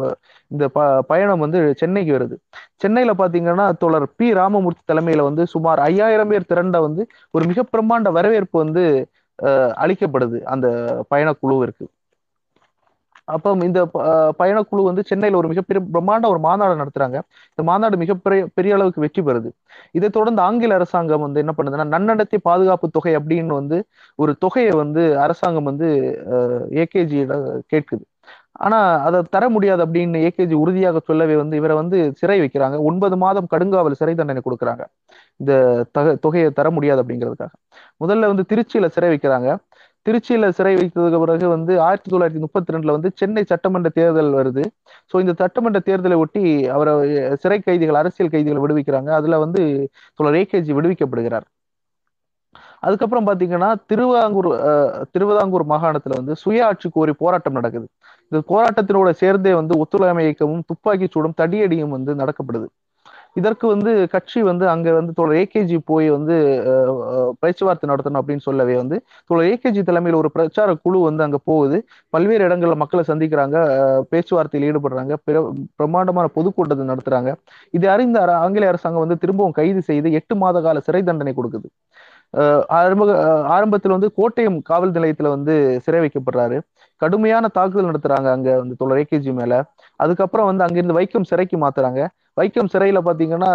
[0.51, 0.79] இந்த ப
[1.11, 2.37] பயணம் வந்து சென்னைக்கு வருது.
[2.77, 4.29] சென்னையில பாத்தீங்கன்னா தோழர் பி.
[4.41, 7.03] ராமமூர்த்தி தலைமையில வந்து சுமார் ஐயாயிரம் பேர் திரண்ட வந்து
[7.35, 8.85] ஒரு மிக பிரம்மாண்ட வரவேற்பு வந்து
[9.83, 10.67] அளிக்கப்படுது அந்த
[11.13, 11.85] பயணக்குழுவிற்கு.
[13.35, 13.81] அப்போ இந்த
[14.41, 17.19] பயணக்குழு வந்து சென்னையில் ஒரு மிகப்பெரிய பிரம்மாண்ட ஒரு மாநாடு நடத்துறாங்க.
[17.53, 19.51] இந்த மாநாடு மிகப்பெரிய பெரிய அளவுக்கு வெற்றி பெறுது.
[19.99, 23.79] இதை தொடர்ந்து ஆங்கில அரசாங்கம் வந்து என்ன பண்ணுதுன்னா நன்னடத்தை பாதுகாப்பு தொகை அப்படின்னு வந்து
[24.23, 25.89] ஒரு தொகையை வந்து அரசாங்கம் வந்து
[26.85, 27.35] ஏகேஜியிட
[27.75, 28.05] கேட்குது.
[28.67, 32.77] ஆனா அதை தர முடியாது அப்படின்னு ஏகேஜி உறுதியாக சொல்லவே வந்து இவரை வந்து சிறை வைக்கிறாங்க.
[32.89, 34.85] ஒன்பது மாதம் கடுங்காவல் சிறை தண்டனை கொடுக்குறாங்க.
[35.43, 35.53] இந்த
[36.25, 37.55] தொகையை தர முடியாது அப்படிங்கிறதுக்காக.
[38.03, 39.51] முதல்ல வந்து திருச்சியில சிறை வைக்கிறாங்க.
[40.07, 44.63] திருச்சியில சிறை வைத்ததுக்கு பிறகு வந்து ஆயிரத்தி தொள்ளாயிரத்தி முப்பத்தி ரெண்டுல வந்து சென்னை சட்டமன்ற தேர்தல் வருது.
[45.13, 46.43] ஸோ இந்த சட்டமன்ற தேர்தலை ஒட்டி
[46.77, 46.93] அவரை
[47.43, 49.11] சிறை கைதிகள் அரசியல் கைதிகளை விடுவிக்கிறாங்க.
[49.21, 49.63] அதுல வந்து
[50.19, 51.47] தோழர் ஏகேஜி விடுவிக்கப்படுகிறார்.
[52.87, 54.49] அதுக்கப்புறம் பாத்தீங்கன்னா திருவாங்கூர்
[55.15, 57.87] திருவிதாங்கூர் மாகாணத்துல வந்து சுய ஆட்சி கோரி போராட்டம் நடக்குது.
[58.33, 62.67] இந்த போராட்டத்தினோட சேர்ந்தே வந்து ஒத்துழைமை இயக்கமும் துப்பாக்கி சூடும் தடியடியும் வந்து நடக்கப்படுது.
[63.37, 66.37] இதற்கு வந்து கட்சி வந்து அங்க வந்து தோழர் ஏகேஜி போய் வந்து
[67.43, 68.97] பேச்சுவார்த்தை நடத்தணும் அப்படின்னு சொல்லவே வந்து
[69.29, 71.79] தோழர் ஏகேஜி தலைமையில் ஒரு பிரச்சார குழு வந்து அங்க போகுது.
[72.15, 73.57] பல்வேறு இடங்கள்ல மக்களை சந்திக்கிறாங்க
[74.13, 75.15] பேச்சுவார்த்தையில் ஈடுபடுறாங்க
[75.81, 77.33] பிரம்மாண்டமான பொதுக்கூட்டத்தை நடத்துறாங்க.
[77.75, 81.69] இதை அறிந்த ஆங்கில அரசாங்கம் வந்து திரும்பவும் கைது செய்து எட்டு மாத கால சிறை தண்டனை கொடுக்குது.
[82.79, 83.05] ஆரம்ப
[83.55, 85.55] ஆரம்பத்தில் வந்து கோட்டயம் காவல் நிலையத்துல வந்து
[85.87, 86.59] சிறை வைக்கப்படுறாரு.
[87.01, 89.55] கடுமையான தாக்குதல் நடத்துறாங்க அங்க வந்து தோழர் ஏகேஜி மேல.
[90.01, 92.01] அதுக்கப்புறம் வந்து அங்கிருந்து வைக்கம் சிறைக்கு மாத்துறாங்க.
[92.41, 93.51] வைக்கம் சிறையில பாத்தீங்கன்னா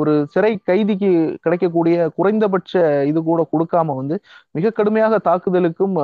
[0.00, 1.10] ஒரு சிறை கைதிக்கு
[1.44, 2.72] கிடைக்கக்கூடிய குறைந்தபட்ச
[3.10, 4.16] இது கூட கொடுக்காம வந்து
[4.58, 5.94] மிக கடுமையாக தாக்குதலுக்கும்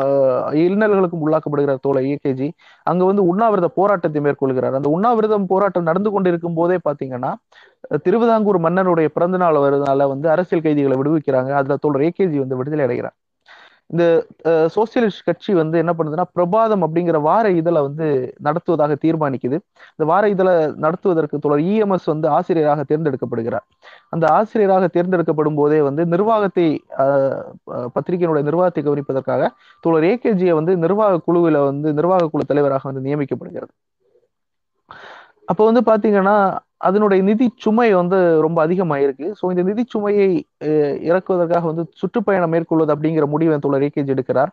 [0.66, 2.48] இன்னல்களுக்கும் உள்ளாக்கப்படுகிறார் தோழர் ஏகேஜி
[2.90, 4.78] அங்க வந்து உண்ணாவிரத போராட்டத்தை மேற்கொள்கிறார்.
[4.80, 7.32] அந்த உண்ணாவிரதம் போராட்டம் நடந்து கொண்டிருக்கும் போதே பாத்தீங்கன்னா
[8.06, 11.50] திருவிதாங்கூர் மன்னனுடைய பிறந்த நாள் வருவதனால வந்து அரசியல் கைதிகளை விடுவிக்கிறாங்க.
[11.60, 13.16] அதுல தோழர் ஏகேஜி வந்து விடுதலை அடைகிறார்.
[13.90, 14.04] இந்த
[14.74, 18.06] சோசியலிஸ்ட் கட்சி வந்து என்ன பண்ணுதுன்னா பிரபாதம் அப்படிங்கிற வார இதழை வந்து
[18.46, 19.56] நடத்துவதாக தீர்மானிக்குது.
[19.94, 23.66] இந்த வார இதழை நடத்துவதற்கு தொடர் இஎம்எஸ் வந்து ஆசிரியராக தேர்ந்தெடுக்கப்படுகிறார்.
[24.14, 26.66] அந்த ஆசிரியராக தேர்ந்தெடுக்கப்படும் போதே வந்து நிர்வாகத்தை
[27.96, 29.50] பத்திரிகையினுடைய நிர்வாகத்தை கவனிப்பதற்காக
[29.84, 33.72] தோழர் ஏகேஜியை வந்து நிர்வாக குழுவில வந்து நிர்வாக குழு தலைவராக வந்து நியமிக்கப்படுகிறது.
[35.50, 36.36] அப்போ வந்து பாத்தீங்கன்னா
[36.80, 39.26] அதனுடைய நிதி சுமை வந்து ரொம்ப அதிகமாயிருக்கு.
[39.38, 40.28] ஸோ இந்த நிதி சுமையை
[41.08, 44.50] இறக்குவதற்காக வந்து சுற்றுப்பயணம் மேற்கொள்வது அப்படிங்கிற முடிவை தோழர் ஏகேஜி எடுக்கிறார்.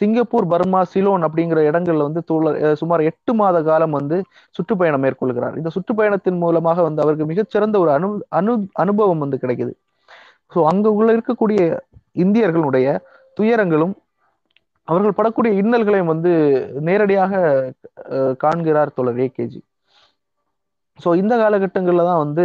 [0.00, 4.16] சிங்கப்பூர் பர்மா சிலோன் அப்படிங்கிற இடங்கள்ல வந்து தோழர் சுமார் எட்டு மாத காலம் வந்து
[4.56, 5.54] சுற்றுப்பயணம் மேற்கொள்கிறார்.
[5.60, 8.08] இந்த சுற்றுப்பயணத்தின் மூலமாக வந்து அவருக்கு மிகச்சிறந்த ஒரு அனு
[8.40, 8.54] அனு
[8.84, 9.72] அனுபவம் வந்து கிடைக்குது.
[10.52, 11.60] ஸோ அங்க உள்ள இருக்கக்கூடிய
[12.16, 12.86] இந்தியர்களுடைய
[13.36, 13.94] துயரங்களும்
[14.88, 16.32] அவர்கள் படக்கூடிய இன்னல்களையும் வந்து
[16.88, 17.32] நேரடியாக
[18.44, 19.60] காண்கிறார் தோழர் ஏகேஜி.
[20.98, 22.44] ஸோ இந்த காலகட்டங்களில் தான் வந்து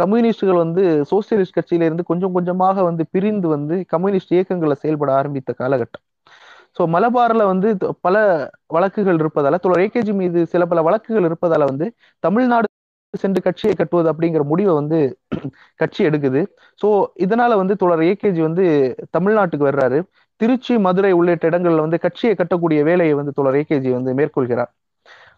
[0.00, 6.04] கம்யூனிஸ்டுகள் வந்து சோசியலிஸ்ட் கட்சியிலேருந்து கொஞ்சம் கொஞ்சமாக வந்து பிரிந்து வந்து கம்யூனிஸ்ட் இயக்கங்களை செயல்பட ஆரம்பித்த காலகட்டம்.
[6.76, 7.68] ஸோ மலபாரில் வந்து
[8.06, 8.16] பல
[8.68, 11.86] வழக்குகள் இருப்பதால தோழர் ஏகேஜி மீது சில பல வழக்குகள் இருப்பதால வந்து
[12.22, 12.68] தமிழ்நாடு
[13.14, 14.98] சென்று கட்சியை கட்டுவது அப்படிங்கிற முடிவை வந்து
[15.80, 16.40] கட்சி எடுக்குது.
[16.80, 16.88] ஸோ
[17.24, 18.64] இதனால வந்து தோழர் ஏகேஜி வந்து
[19.16, 19.98] தமிழ்நாட்டுக்கு வர்றாரு.
[20.40, 24.70] திருச்சி மதுரை உள்ளிட்ட இடங்கள்ல வந்து கட்சியை கட்டக்கூடிய வேலையை வந்து தோழர் ஏகேஜி வந்து மேற்கொள்கிறார்.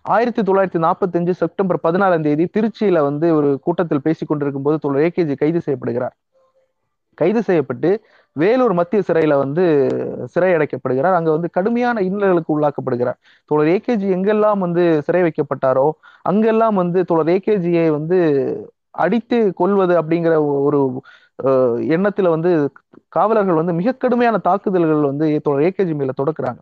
[0.04, 5.04] ஆயிரத்தி தொள்ளாயிரத்தி நாற்பத்தி அஞ்சு செப்டம்பர் பதினாலாம் தேதி திருச்சியில வந்து ஒரு கூட்டத்தில் பேசிக் கொண்டிருக்கும் போது தோழர்
[5.06, 6.14] ஏகேஜி கைது செய்யப்படுகிறார்.
[7.18, 7.90] கைது செய்யப்பட்டு
[8.36, 9.64] வேலூர் மத்திய சிறையில வந்து
[10.24, 13.18] சிறை அடைக்கப்படுகிறார் அங்க வந்து கடுமையான இன்னல்களுக்கு உள்ளாக்கப்படுகிறார்.
[13.50, 15.86] தோழர் ஏகேஜி எங்கெல்லாம் வந்து சிறை வைக்கப்பட்டாரோ
[16.24, 18.18] அங்கெல்லாம் வந்து தோழர் ஏகேஜியை வந்து
[18.94, 20.34] அடித்து கொள்வது அப்படிங்கிற
[20.66, 20.80] ஒரு
[21.94, 22.50] எண்ணத்துல வந்து
[23.08, 26.60] காவலர்கள் வந்து மிக கடுமையான தாக்குதல்கள் வந்து தோழர் ஏகேஜி மேல தொடக்குறாங்க.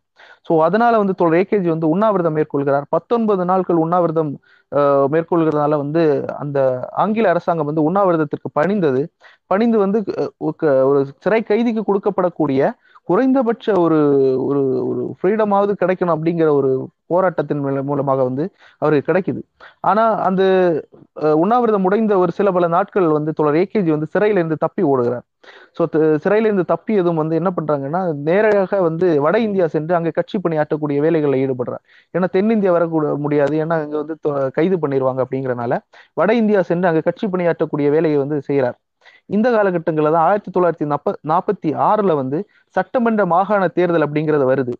[0.48, 2.86] ஸோ அதனால வந்து தோழர் ஏகேஜி வந்து உண்ணாவிரதம் மேற்கொள்கிறார்.
[2.90, 4.32] பத்தொன்பது நாட்கள் உண்ணாவிரதம்
[5.12, 6.02] மேற்கொள்கிறதுனால வந்து
[6.38, 6.58] அந்த
[6.96, 9.02] ஆங்கில அரசாங்கம் வந்து உண்ணாவிரதத்திற்கு பணிந்தது.
[9.46, 9.98] பணிந்து வந்து
[10.88, 12.60] ஒரு சிறை கைதிக்கு கொடுக்கப்படக்கூடிய
[13.08, 13.98] குறைந்தபட்ச ஒரு
[14.44, 16.70] ஒரு ஒரு ஃப்ரீடமாவது கிடைக்கணும் அப்படிங்கிற ஒரு
[17.06, 18.44] போராட்டத்தின் மேல- மூலமாக வந்து
[18.82, 19.40] அவருக்கு கிடைக்குது.
[19.82, 20.42] ஆனா அந்த
[21.36, 25.24] உண்ணாவிரதம் உடைந்த ஒரு சில பல நாட்கள் வந்து தொடர் ஏகேஜி வந்து சிறையில இருந்து தப்பி ஓடுகிறார்.
[25.78, 25.82] ஸோ
[26.24, 31.42] சிறையில இருந்து தப்பியதும் வந்து என்ன பண்றாங்கன்னா நேராக வந்து வட இந்தியா சென்று அங்க கட்சி பணியாற்றக்கூடிய வேலைகளில்
[31.44, 31.82] ஈடுபடுறார்.
[32.14, 33.56] ஏன்னா தென்னிந்தியா வரக்கூட முடியாது.
[33.56, 34.16] ஏன்னா அங்க வந்து
[34.52, 35.78] கைது பண்ணிடுவாங்க அப்படிங்கறனால
[36.14, 38.78] வட இந்தியா சென்று அங்க கட்சி பணியாற்றக்கூடிய வேலையை வந்து செய்யறார்
[39.26, 44.72] இந்த காலகட்டங்களில் தான் ஆயிரத்தி தொள்ளாயிரத்தி நாப்ப நாற்பத்தி ஆறில் வந்து சட்டமன்ற மாகாண தேர்தல் அப்படிங்கிறது வருது.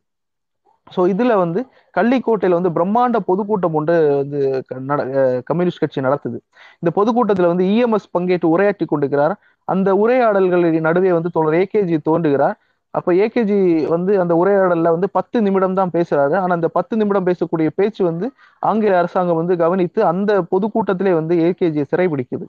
[0.97, 1.67] ஸோ இதில் வந்து
[1.99, 6.39] கள்ளிக்கோட்டையில் வந்து பிரம்மாண்ட பொதுக்கூட்டம் ஒன்று வந்து நட- கம்யூனிஸ்ட் கட்சி நடத்துது.
[6.73, 9.39] இந்த பொதுக்கூட்டத்தில் வந்து இஎம்எஸ் பங்கேற்று உரையாற்றி கொண்டிருக்கிறார்.
[9.65, 12.59] அந்த உரையாடல்களின் நடுவே வந்து தோழர் ஏகேஜி தோன்றுகிறார்.
[12.91, 16.37] அப்போ ஏகேஜி வந்து அந்த உரையாடல்ல வந்து பத்து நிமிடம் தான் பேசுறாரு.
[16.37, 21.85] ஆனா அந்த பத்து நிமிடம் பேசக்கூடிய பேச்சு வந்து ஆங்கில அரசாங்கம் வந்து கவனித்து அந்த பொதுக்கூட்டத்திலே வந்து ஏகேஜியை
[21.97, 22.45] சிறைபிடிக்குது.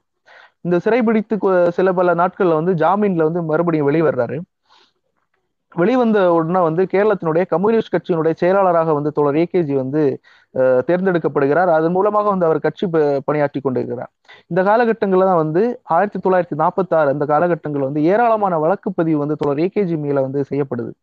[0.66, 1.36] இந்த சிறைபிடித்து
[1.78, 4.38] சில பல நாட்கள்ல வந்து ஜாமீன்ல வந்து மறுபடியும் வெளிவர்றாரு.
[5.82, 10.02] வெளிவந்த உடனே வந்து கேரளத்தினுடைய கம்யூனிஸ்ட் கட்சியினுடைய செயலாளராக வந்து தோழர் ஏகேஜி வந்து
[10.88, 11.70] தேர்ந்தெடுக்கப்படுகிறார்.
[11.78, 12.86] அதன் மூலமாக வந்து அவர் கட்சி
[13.28, 14.12] பணியாற்றி கொண்டிருக்கிறார்.
[14.52, 15.62] இந்த காலகட்டங்கள்ல தான் வந்து
[15.96, 20.94] ஆயிரத்தி தொள்ளாயிரத்தி நாற்பத்தி ஆறு அந்த காலகட்டங்கள் வந்து ஏராளமான வழக்குப்பதிவு வந்து தோழர் ஏகேஜி மேல வந்து செய்யப்படுது.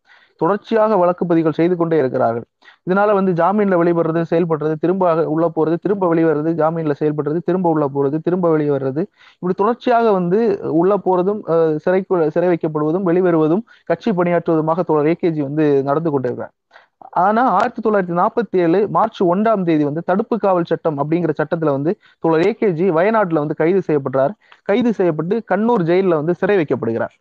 [0.42, 2.46] தொடர்ச்சியாக வழக்குப்பதிவுகள் செய்து கொண்டே இருக்கிறார்கள்.
[2.86, 8.16] இதனால வந்து ஜாமீன்ல வெளிவர்றது செயல்படுறது திரும்ப உள்ள போறது திரும்ப வெளிவர்றது ஜாமீன்ல செயல்படுறது திரும்ப உள்ள போறது
[8.26, 9.02] திரும்ப வெளியே வர்றது.
[9.36, 10.38] இப்படி தொடர்ச்சியாக வந்து
[10.80, 11.40] உள்ள போறதும்
[11.84, 16.54] சிறைக்கு சிறை வைக்கப்படுவதும் வெளிவருவதும் கட்சி பணியாற்றுவதுமாக தொடர் ஏகேஜி வந்து நடந்து கொண்டிருக்கிறார்.
[17.18, 21.92] ஆனா ஆயிரத்தி தொள்ளாயிரத்தி நாற்பத்தி ஏழு மார்ச் ஒன்றாம் தேதி வந்து தடுப்பு காவல் சட்டம் அப்படிங்கிற சட்டத்துல வந்து
[22.24, 24.34] தோழர் ஏகேஜி வயநாட்டுல வந்து கைது செய்யப்படுறார்
[24.68, 27.14] கைது செய்யப்பட்டு கண்ணூர் ஜெயில வந்து சிறை வைக்கப்படுகிறார்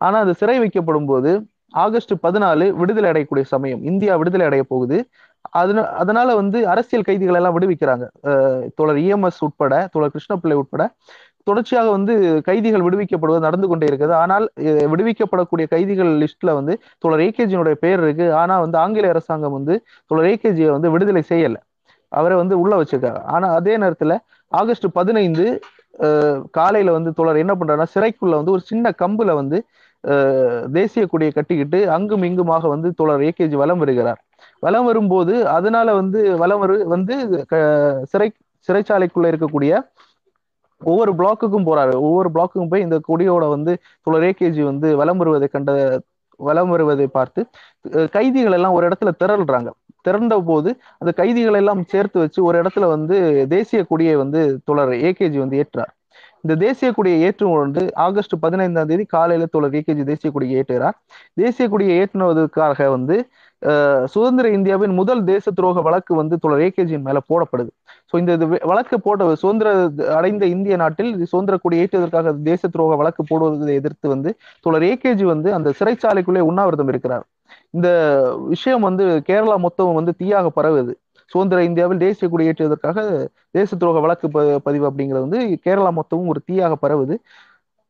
[0.00, 1.30] ஆனா அது சிறை வைக்கப்படும் போது
[1.74, 4.98] ஆகஸ்ட் பதினாலு விடுதலை அடையக்கூடிய சமயம் இந்தியா விடுதலை அடைய போகுது.
[5.58, 8.04] அதன அதனால வந்து அரசியல் கைதிகள் எல்லாம் விடுவிக்கிறாங்க.
[8.78, 10.82] தோழர் இஎம்எஸ் உட்பட தோழர் கிருஷ்ணபிள்ளை உட்பட.
[11.48, 12.14] தொடர்ச்சியாக வந்து
[12.48, 14.14] கைதிகள் விடுவிக்கப்படுவது நடந்து கொண்டே இருக்குது.
[14.22, 14.46] ஆனால்
[14.92, 18.26] விடுவிக்கப்படக்கூடிய கைதிகள் லிஸ்ட்ல வந்து தோழர் ஏகேஜியினுடைய பெயர் இருக்கு.
[18.42, 19.74] ஆனா வந்து ஆங்கில அரசாங்கம் வந்து
[20.10, 21.56] தோழர் ஏகேஜியை வந்து விடுதலை செய்யல.
[22.12, 23.20] அவரை வந்து உள்ள வச்சிருக்காங்க.
[23.34, 24.14] ஆனா அதே நேரத்துல
[24.52, 25.46] ஆகஸ்ட் பதினைந்து
[26.58, 29.58] காலையில வந்து தோழர் என்ன பண்றாருன்னா சிறைக்குள்ள வந்து ஒரு சின்ன கம்புல வந்து
[30.72, 34.24] தேசிய கொடியை கட்டிக்கிட்டு அங்கும் இங்குமாக வந்து தோழர் ஏகேஜி வலம் வருகிறார்.
[34.60, 38.32] வலம் வரும்போது அதனால வந்து வலம் வரு வந்து க- சிறை
[38.68, 39.88] சிறைச்சாலைக்குள்ள இருக்கக்கூடிய
[40.84, 41.94] ஒவ்வொரு பிளாக்குக்கும் போறாரு.
[41.94, 46.00] ஒவ்வொரு பிளாக்குக்கும் போய் இந்த கொடியோட வந்து தோழர் ஏகேஜி வந்து வலம் வருவதை கண்ட
[46.36, 47.46] வலம் வருவதை பார்த்து
[48.10, 49.70] கைதிகள் எல்லாம் ஒரு இடத்துல திரள்றாங்க.
[50.00, 55.38] திரண்ட போது அந்த கைதிகளை எல்லாம் சேர்த்து வச்சு ஒரு இடத்துல வந்து தேசிய கொடியை வந்து தொடர் ஏகேஜி
[55.38, 55.95] வந்து ஏற்றார்.
[56.46, 60.96] இந்த தேசிய கொடியை ஏற்றும் வந்து ஆகஸ்ட் பதினைந்தாம் தேதி காலையில தோழர் ஏகேஜி தேசிய கொடியை ஏற்றுகிறார்.
[61.42, 63.16] தேசிய கொடியை ஏற்றுவதற்காக வந்து
[64.14, 67.70] சுதந்திர இந்தியாவின் முதல் தேச துரோக வழக்கு வந்து தோழர் ஏகேஜியின் மேல போடப்படுது.
[68.10, 69.68] ஸோ இந்த இது வழக்கு போட்ட சுதந்திர
[70.18, 74.32] அடைந்த இந்திய நாட்டில் சுதந்திர கொடி ஏற்றுவதற்காக தேச துரோக வழக்கு போடுவதை எதிர்த்து வந்து
[74.66, 77.24] தோழர் ஏகேஜி வந்து அந்த சிறைச்சாலைக்குள்ளே உண்ணாவிரதம் இருக்கிறார்.
[77.76, 77.88] இந்த
[78.54, 80.92] விஷயம் வந்து கேரளா மொத்தம் வந்து தீயாக பரவுது.
[81.26, 86.42] சுதந்திர இந்தியாவில் தேசிய கொடி ஏற்றுவதற்காக தேச துரோக வழக்கு ப- பதிவு அப்படிங்கிறது வந்து கேரளா மொத்தமும் ஒரு
[86.52, 87.16] தீயாக பரவுது.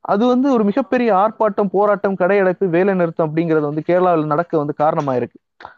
[0.01, 5.35] அது வந்து ஒரு மிகப்பெரிய ஆர்ப்பாட்டம் போராட்டம் கடையடைப்பு வேலை நிறுத்தம் அப்படிங்கிறது வந்து கேரளாவில் நடக்க வந்து காரணமாயிருக்கு.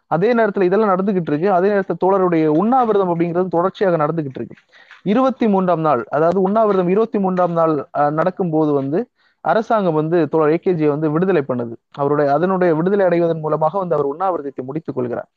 [0.06, 1.52] அதே நேரத்துல இதெல்லாம் நடந்துகிட்டு இருக்கு.
[1.52, 4.54] அதே நேரத்தில் தோழருடைய உண்ணாவிரதம் அப்படிங்கிறது தொடர்ச்சியாக நடந்துகிட்டு இருக்கு.
[5.02, 9.08] இருபத்தி மூன்றாம் நாள் அதாவது உண்ணாவிரதம் இருபத்தி மூன்றாம் நாள் நடக்கும் போது வந்து
[9.40, 11.72] அரசாங்கம் வந்து தோழர் ஏகேஜியை வந்து விடுதலை பண்ணுது.
[11.90, 15.28] அவருடைய அதனுடைய விடுதலை அடைவதன் மூலமாக வந்து அவர் உண்ணாவிரதத்தை முடித்துக் கொள்கிறார்.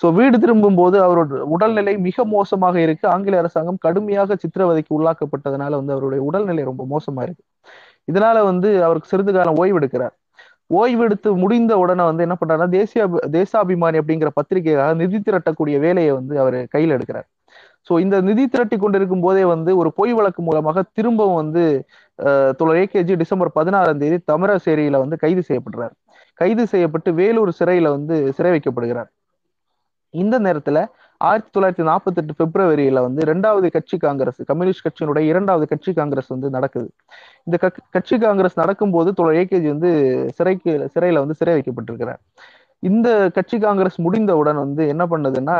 [0.00, 3.06] சோ வீடு திரும்பும் போது அவரோட உடல்நிலை மிக மோசமாக இருக்கு.
[3.12, 7.42] ஆங்கில அரசாங்கம் கடுமையாக சித்திரவதைக்கு உள்ளாக்கப்பட்டதுனால வந்து அவருடைய உடல்நிலை ரொம்ப மோசமா இருக்கு.
[8.08, 10.14] இதனால வந்து அவருக்கு சிறிது காலம் ஓய்வெடுக்கிறார்
[10.70, 13.02] ஓய்வெடுத்து முடிந்த உடனே வந்து என்ன பண்றாருன்னா தேசிய
[13.34, 17.26] தேசாபிமானி அப்படிங்கிற பத்திரிகையாக நிதி திரட்டக்கூடிய வேலையை வந்து அவர் கையில் எடுக்கிறார்.
[17.88, 21.64] சோ இந்த நிதி திரட்டி கொண்டிருக்கும் போதே வந்து ஒரு பொய் வழக்கு மூலமாக திரும்பவும் வந்து
[22.18, 25.94] அஹ், தோழர் ஏகேஜி டிசம்பர் பதினாறாம் தேதி தமிழசேரியில வந்து கைது செய்யப்படுறார்.
[26.38, 29.10] கைது செய்யப்பட்டு வேலூர் சிறையில வந்து சிறை வைக்கப்படுகிறார்.
[30.14, 30.78] இந்த நேரத்துல
[31.20, 36.48] ஆயிரத்தி தொள்ளாயிரத்தி நாற்பத்தி எட்டு பிப்ரவரியில வந்து இரண்டாவது கட்சி காங்கிரஸ் கம்யூனிஸ்ட் கட்சியினுடைய இரண்டாவது கட்சி காங்கிரஸ் வந்து
[36.50, 36.88] நடக்குது.
[37.46, 37.56] இந்த
[37.96, 39.90] கட்சி காங்கிரஸ் நடக்கும்போது தொடர் ஏகேஜி வந்து
[40.36, 42.20] சிறைக்கு சிறையில வந்து சிறை வைக்கப்பட்டிருக்கிறார்.
[42.82, 45.56] இந்த கட்சி காங்கிரஸ் முடிந்தவுடன் வந்து என்ன பண்ணுதுன்னா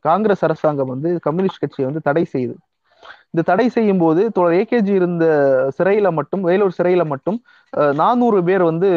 [0.00, 2.56] காங்கிரஸ் அரசாங்கம் வந்து கம்யூனிஸ்ட் கட்சியை வந்து தடை செய்யுது
[3.36, 5.24] இந்த தடை செய்யும் போது தோழர் ஏகேஜி இருந்த
[5.76, 7.38] சிறையில மட்டும் வேலூர் சிறையில மட்டும்
[7.98, 8.88] நானூறு பேர் வந்து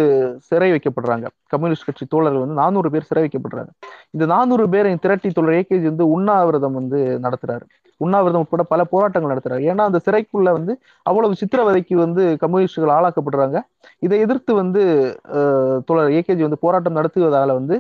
[0.48, 1.26] சிறை வைக்கப்படுறாங்க.
[1.54, 3.72] கம்யூனிஸ்ட் கட்சி தோழர்கள் வந்து நானூறு பேர் சிறை வைக்கப்படுறாங்க.
[4.16, 7.66] இந்த நானூறு பேரை திரட்டி தோழர் ஏகேஜி வந்து உண்ணாவிரதம் வந்து நடத்துறாரு.
[8.02, 9.64] உண்ணாவிரதம் உட்பட பல போராட்டங்கள் நடத்துறாரு.
[9.70, 10.74] ஏன்னா அந்த சிறைக்குள்ள வந்து
[11.06, 13.58] அவ்வளவு சித்திரவதைக்கு வந்து கம்யூனிஸ்டுகள் ஆளாக்கப்படுறாங்க
[14.02, 14.84] இதை எதிர்த்து வந்து
[15.40, 17.78] அஹ், தோழர் ஏகேஜி வந்து போராட்டம் நடத்துவதால வந்து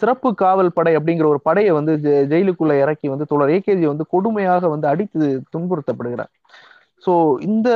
[0.00, 1.92] சிறப்பு காவல் படை அப்படிங்கிற ஒரு படையை வந்து
[2.32, 6.32] ஜெயிலுக்குள்ள இறக்கி வந்து தோழர் ஏகேஜி வந்து கொடுமையாக வந்து அடித்து துன்புறுத்தப்படுகிறார்.
[7.04, 7.68] ஸோ இந்த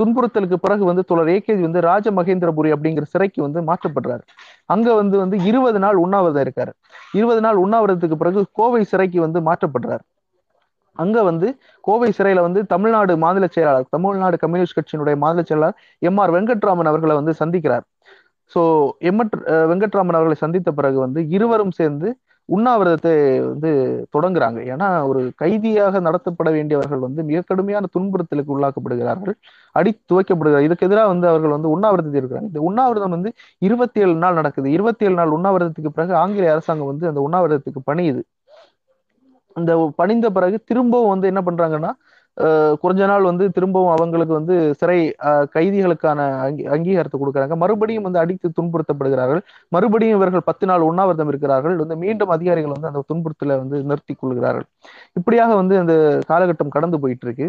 [0.00, 4.24] துன்புறுத்தலுக்கு பிறகு வந்து தோழர் ஏகேஜி வந்து ராஜமகேந்திரபுரி அப்படிங்கிற சிறைக்கு வந்து மாற்றப்படுறாரு.
[4.74, 6.72] அங்க வந்து வந்து இருபது நாள் உண்ணாவிரதம் இருக்காரு.
[7.14, 10.04] இருபது நாள் உண்ணாவிரதத்துக்கு பிறகு கோவை சிறைக்கு வந்து மாற்றப்படுறாரு.
[10.98, 11.48] அங்க வந்து
[11.84, 17.14] கோவை சிறையில வந்து தமிழ்நாடு மாநில செயலாளர் தமிழ்நாடு கம்யூனிஸ்ட் கட்சியினுடைய மாநில செயலாளர் எம் ஆர் வெங்கட்ராமன் அவர்களை
[17.20, 17.84] வந்து சந்திக்கிறார்.
[18.54, 18.60] ஸோ
[19.10, 19.34] எம்மட்
[19.70, 22.08] வெங்கட்ராமன் அவர்களை சந்தித்த பிறகு வந்து இருவரும் சேர்ந்து
[22.48, 23.12] உண்ணாவிரதத்தை
[23.52, 23.70] வந்து
[24.14, 24.58] தொடங்குறாங்க.
[24.72, 29.36] ஏன்னா ஒரு கைதியாக நடத்தப்பட வேண்டியவர்கள் வந்து மிக கடுமையான துன்புறுத்தலுக்கு உள்ளாக்கப்படுகிறார்கள்.
[29.78, 30.66] அடி துவைக்கப்படுகிறார்.
[30.66, 32.50] இதுக்கு எதிராக வந்து அவர்கள் வந்து உண்ணாவிரதத்தில் இருக்கிறாங்க.
[32.52, 33.32] இந்த உண்ணாவிரதம் வந்து
[33.68, 34.68] இருபத்தி ஏழு நாள் நடக்குது.
[34.76, 38.22] இருபத்தி ஏழு நாள் உண்ணாவிரதத்துக்கு பிறகு ஆங்கிலேய அரசாங்கம் வந்து அந்த உண்ணாவிரதத்துக்கு பணியுது.
[39.56, 41.92] அந்த பணிந்த பிறகு திரும்பவும் வந்து என்ன பண்றாங்கன்னா
[42.82, 44.98] கொஞ்ச நாள் வந்து திரும்பவும் அவங்களுக்கு வந்து சிறை
[45.54, 47.54] கைதிகளுக்கான அங்கீ அங்கீகாரத்தை கொடுக்குறாங்க.
[47.62, 49.40] மறுபடியும் வந்து அடித்து துன்புறுத்தப்படுகிறார்கள்.
[49.76, 51.76] மறுபடியும் இவர்கள் பத்து நாள் உண்ணாவிரதம் இருக்கிறார்கள்.
[51.82, 54.66] வந்து மீண்டும் அதிகாரிகள் வந்து அந்த துன்புறுத்தலை வந்து நிறுத்தி கொள்கிறார்கள்.
[55.20, 55.94] இப்படியாக வந்து அந்த
[56.32, 57.48] காலகட்டம் கடந்து போயிட்டு இருக்கு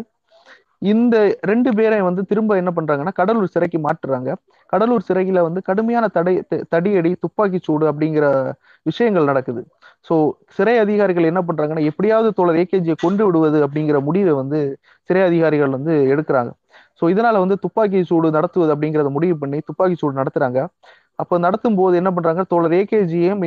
[0.91, 1.15] இந்த
[1.49, 4.29] ரெண்டு பேரை வந்து திரும்ப என்ன பண்றாங்கன்னா கடலூர் சிறைக்கு மாற்றுறாங்க.
[4.73, 6.33] கடலூர் சிறையில வந்து கடுமையான தடை
[6.73, 8.25] தடியடி துப்பாக்கி சூடு அப்படிங்கிற
[8.89, 9.61] விஷயங்கள் நடக்குது.
[10.07, 10.15] ஸோ
[10.47, 14.59] சிறை அதிகாரிகள் என்ன பண்றாங்கன்னா எப்படியாவது தோழர் ஏகேஜியை கொண்டு விடுவது அப்படிங்கிற முடிவை வந்து
[15.09, 16.51] சிறை அதிகாரிகள் வந்து எடுக்கிறாங்க.
[16.99, 20.59] ஸோ இதனால வந்து துப்பாக்கி சூடு நடத்துவது அப்படிங்கிறத முடிவு பண்ணி துப்பாக்கி சூடு நடத்துறாங்க.
[21.19, 23.39] அப்போ நடத்தும் போது என்ன பண்றாங்க தோழர் ஏகேஜியும்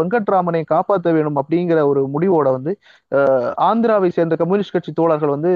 [0.00, 2.72] வெங்கட்ராமனை காப்பாற்ற வேணும் அப்படிங்கிற ஒரு முடிவோட வந்து
[3.68, 5.52] ஆந்திராவை சேர்ந்த கம்யூனிஸ்ட் கட்சி தோழர்கள் வந்து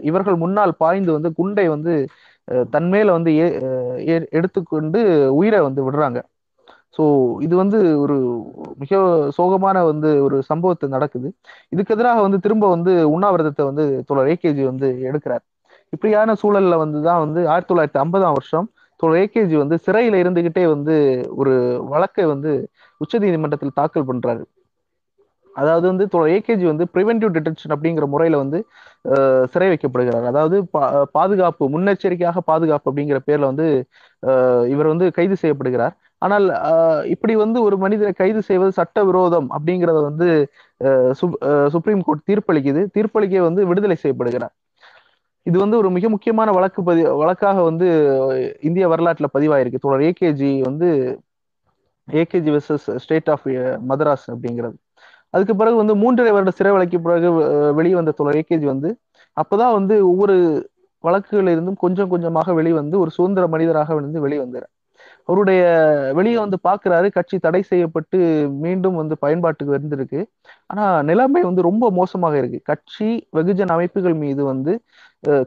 [0.00, 1.94] இவர்கள் முன்னால் பாய்ந்து வந்து குண்டை வந்து
[2.72, 3.56] தன்மேல வந்து ஏ-
[4.08, 5.00] ஏ- எடுத்துக்கொண்டு
[5.34, 6.18] உயிரை வந்து விடுறாங்க.
[6.96, 7.02] ஸோ
[7.40, 8.16] இது வந்து ஒரு
[8.78, 8.96] மிக
[9.38, 11.28] சோகமான வந்து ஒரு சம்பவத்தை நடக்குது.
[11.68, 15.44] இதுக்கு எதிராக வந்து திரும்ப வந்து உண்ணாவிரதத்தை வந்து தோழர் ஏகேஜி வந்து எடுக்கிறார்.
[15.92, 18.68] இப்படியான சூழல்ல வந்து தான் வந்து ஆயிரத்தி தொள்ளாயிரத்தி ஐம்பதாம் வருஷம்
[19.00, 20.96] தோழர் ஏகேஜி வந்து சிறையில இருந்துகிட்டே வந்து
[21.36, 21.54] ஒரு
[21.88, 22.52] வழக்கை வந்து
[23.00, 24.42] உச்சநீதிமன்றத்தில் தாக்கல் பண்றாரு.
[25.56, 28.58] அதாவது வந்து தோழர் ஏகேஜி வந்து ப்ரிவென்டிவ் டிடென்ஷன் அப்படிங்கிற முறையில வந்து
[29.48, 30.24] சிறை வைக்கப்படுகிறார்.
[30.24, 33.66] அதாவது பா- பாதுகாப்பு முன்னெச்சரிக்கையாக பாதுகாப்பு அப்படிங்கிற பேர்ல வந்து
[34.68, 35.94] இவர் வந்து கைது செய்யப்படுகிறார்.
[36.22, 36.46] ஆனால்
[37.04, 40.48] இப்படி வந்து ஒரு மனிதரை கைது செய்வது சட்ட விரோதம் அப்படிங்கிறத வந்து
[41.20, 42.86] சுப்- சுப்ரீம் கோர்ட் தீர்ப்பளிக்குது.
[42.94, 44.54] தீர்ப்பளிக்க வந்து விடுதலை செய்யப்படுகிறார்.
[45.42, 47.86] இது வந்து ஒரு மிக முக்கியமான வழக்கு பதி வழக்காக வந்து
[48.60, 49.78] இந்திய வரலாற்றில் பதிவாயிருக்கு.
[49.80, 51.18] தோழர் ஏகேஜி வந்து
[52.10, 53.46] AKG versus State of
[53.88, 54.74] Madras அப்படிங்கிறது.
[55.30, 57.32] அதுக்கு பிறகு வந்து மூன்றரை வருட சிறை வழக்கு பிறகு
[57.74, 58.98] வெளியே வந்த தோழர் ஏகேஜி வந்து
[59.32, 60.36] அப்போதான் வந்து ஒவ்வொரு
[61.02, 64.68] வழக்குகளிலிருந்தும் கொஞ்சம் கொஞ்சமாக வெளிவந்து ஒரு சுதந்திர மனிதராக வந்து வெளிவந்தார்.
[65.28, 65.60] அவருடைய
[66.18, 68.18] வெளியே வந்து பாக்குறாரு கட்சி தடை செய்யப்பட்டு
[68.64, 70.20] மீண்டும் வந்து பயன்பாட்டுக்கு வந்திருக்கு.
[70.70, 72.60] ஆனா நிலைமை வந்து ரொம்ப மோசமாக இருக்கு.
[72.70, 74.74] கட்சி வெகுஜன அமைப்புகள் மீது வந்து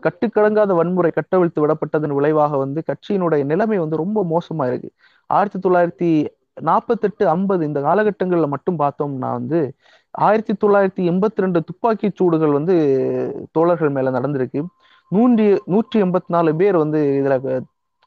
[0.05, 4.89] கட்டுக்கடங்காத வன்முறை கட்டவிழ்த்து விடப்பட்டதன் விளைவாக வந்து கட்சியினுடைய நிலைமை வந்து ரொம்ப மோசமா இருக்கு.
[5.29, 6.11] ஆயிரத்தி தொள்ளாயிரத்தி
[6.69, 9.59] நாற்பத்தெட்டு ஐம்பது இந்த காலகட்டங்கள்ல மட்டும் பார்த்தோம்னா வந்து
[10.25, 12.75] ஆயிரத்தி தொள்ளாயிரத்தி எண்பத்தி ரெண்டு துப்பாக்கி சூடுகள் வந்து
[13.55, 14.61] தோழர்கள் மேல நடந்திருக்கு.
[15.11, 17.35] நூற்றி நூற்றி எண்பத்தி நாலு பேர் வந்து இதுல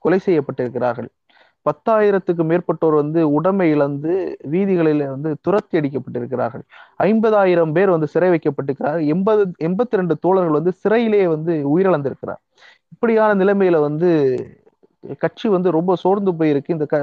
[0.05, 1.11] கொலை செய்யப்பட்டிருக்கிறார்கள்.
[1.69, 4.13] பத்தாயிரத்துக்கு மேற்பட்டோர் வந்து உடமை இழந்து
[4.55, 6.65] வீதிகளில் வந்து துரத்தி அடிக்கப்பட்டிருக்கிறார்கள்.
[7.09, 12.41] ஐம்பதாயிரம் பேர் வந்து சிறை வைக்கப்பட்டிருக்கிறார் எண்பது எண்பத்தி ரெண்டு தோழர்கள் வந்து சிறையிலேயே வந்து உயிரிழந்திருக்கிறார்.
[12.95, 14.11] இப்படியான நிலைமையில வந்து
[15.23, 16.75] கட்சி வந்து ரொம்ப சோர்ந்து போயிருக்கு.
[16.77, 16.97] இந்த க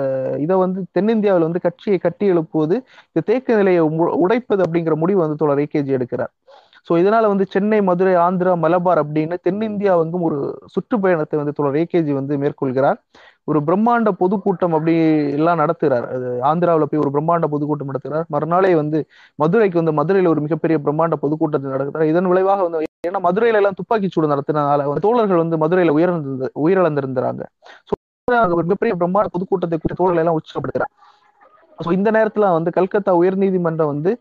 [0.45, 2.75] இதை வந்து தென்னிந்தியாவில் வந்து கட்சியை கட்டி எழுப்புவது
[3.10, 3.82] இந்த தேக்க நிலையை
[4.23, 6.32] உடைப்பது அப்படிங்கிற முடிவு வந்து தோழர் ஏகேஜி எடுக்கிறார்.
[6.88, 10.38] ஸோ இதனால வந்து சென்னை மதுரை ஆந்திரா மலபார் அப்படின்னு தென்னிந்தியா வந்து ஒரு
[10.73, 12.99] சுற்றுப்பயணத்தை வந்து தோழர் ஏகேஜி வந்து மேற்கொள்கிறார்.
[13.47, 14.93] ஒரு பிரம்மாண்ட பொதுக்கூட்டம் அப்படி
[15.36, 18.99] எல்லாம் நடத்துகிறார் அது ஆந்திராவில் போய் ஒரு பிரம்மாண்ட பொதுக்கூட்டம் நடத்துகிறார் மறுநாளே வந்து
[19.39, 24.08] மதுரைக்கு வந்து மதுரையில் ஒரு மிகப்பெரிய பிரம்மாண்ட பொதுக்கூட்டத்தை நடத்துகிறார் இதன் விளைவாக வந்து ஏன்னா மதுரையில எல்லாம் துப்பாக்கி
[24.08, 27.43] சூடு நடத்தினால தோழர்கள் வந்து மதுரையில உயர்ந்து உயிரிழந்திருந்தாங்க.
[28.63, 30.93] மிகப்பெரிய பிரம்மாண்ட பொதுக்கூட்டத்தை குறித்து தோழர்கள் எல்லாம் உச்சப்படுத்துறாங்க
[31.79, 34.12] ஸோ இந்த நேரத்துல வந்து கல்கத்தா உயர்நீதிமன்றம் வந்து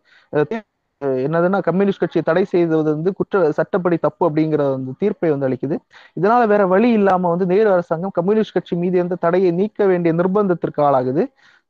[1.21, 5.77] என்னதுன்னா கம்யூனிஸ்ட் கட்சியை தடை செய்தது வந்து குற்ற சட்டப்படி தப்பு அப்படிங்கிற வந்து தீர்ப்பை வந்து அளிக்குது.
[6.17, 10.83] இதனால வேற வழி இல்லாம வந்து நேரு அரசாங்கம் கம்யூனிஸ்ட் கட்சி மீது வந்து தடையை நீக்க வேண்டிய நிர்பந்தத்திற்கு
[10.87, 11.25] ஆளாகுது.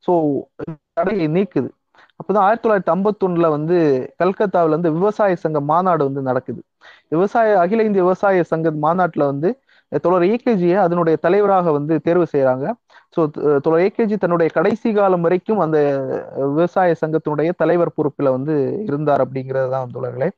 [0.04, 0.12] ஸோ
[0.98, 1.68] தடையை நீக்குது.
[2.20, 3.76] அப்பதான் ஆயிரத்தி தொள்ளாயிரத்தி ஐம்பத்தி ஒண்ணுல வந்து
[4.20, 6.60] கல்கத்தாவில் வந்து விவசாய சங்க மாநாடு வந்து நடக்குது.
[7.12, 9.50] விவசாய அகில இந்திய விவசாய சங்க மாநாட்டுல வந்து
[10.04, 12.66] தொடர் ஏகேஜியை அதனுடைய தலைவராக வந்து தேர்வு செய்யறாங்க
[13.14, 13.20] ஸோ
[13.64, 15.78] தொடர் ஏகேஜி தன்னுடைய கடைசி காலம் வரைக்கும் அந்த
[16.54, 18.54] விவசாய சங்கத்தினுடைய தலைவர் பொறுப்பில் வந்து
[18.88, 20.28] இருந்தார் அப்படிங்கிறது தான் தோழர்களே.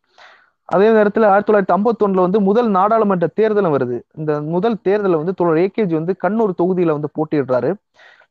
[0.69, 3.97] அதே நேரத்தில் ஆயிரத்தி தொள்ளாயிரத்தி ஐம்பத்தொன்னுல வந்து முதல் நாடாளுமன்ற தேர்தலும் வருது.
[4.21, 7.71] இந்த முதல் தேர்தலில் வந்து தொடர் ஏகேஜி வந்து கண்ணூர் தொகுதியில வந்து போட்டியிடுறாரு.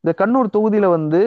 [0.04, 1.22] இந்த கண்ணூர் தொகுதியில வந்து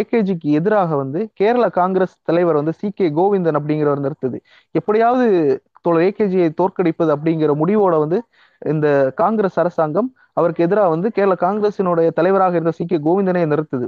[0.00, 4.38] ஏகேஜிக்கு எதிராக வந்து கேரள காங்கிரஸ் தலைவர் வந்து சி கே கோவிந்தன் அப்படிங்கிறவர் நிறுத்துது.
[4.74, 5.26] எப்படியாவது
[5.86, 8.18] தோழர் ஏகேஜியை தோற்கடிப்பது அப்படிங்கிற முடிவோட வந்து
[8.64, 8.86] இந்த
[9.22, 13.86] காங்கிரஸ் அரசாங்கம் அவருக்கு எதிராக வந்து கேரள காங்கிரசினுடைய தலைவராக இருந்த சி கே கோவிந்தனை நிறுத்துது.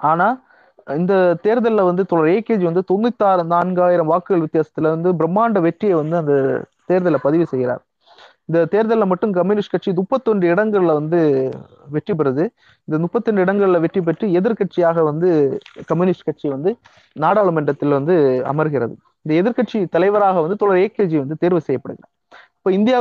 [0.00, 0.28] ஆனா
[1.00, 1.14] இந்த
[1.46, 6.34] தேர்தலில் வந்து தொடர் ஏகேஜி வந்து தொண்ணூத்தாறு நான்காயிரம் வாக்குகள் வித்தியாசத்துல வந்து பிரம்மாண்ட வெற்றியை வந்து அந்த
[6.90, 7.82] தேர்தலில் பதிவு செய்கிறார்.
[8.48, 11.18] இந்த தேர்தலில் மட்டும் கம்யூனிஸ்ட் கட்சி முப்பத்தொன்று இடங்கள்ல வந்து
[11.94, 12.44] வெற்றி பெறுது.
[12.88, 15.28] இந்த முப்பத்தொன்று இடங்கள்ல வெற்றி பெற்று எதிர்கட்சியாக வந்து
[15.90, 16.72] கம்யூனிஸ்ட் கட்சி வந்து
[17.16, 18.16] நாடாளுமன்றத்தில் வந்து
[18.52, 18.94] அமர்கிறது.
[19.24, 22.12] இந்த எதிர்கட்சி தலைவராக வந்து தொடர் ஏகேஜி வந்து தேர்வு செய்யப்படுகிறார்.
[22.58, 22.98] இப்போ இந்தியா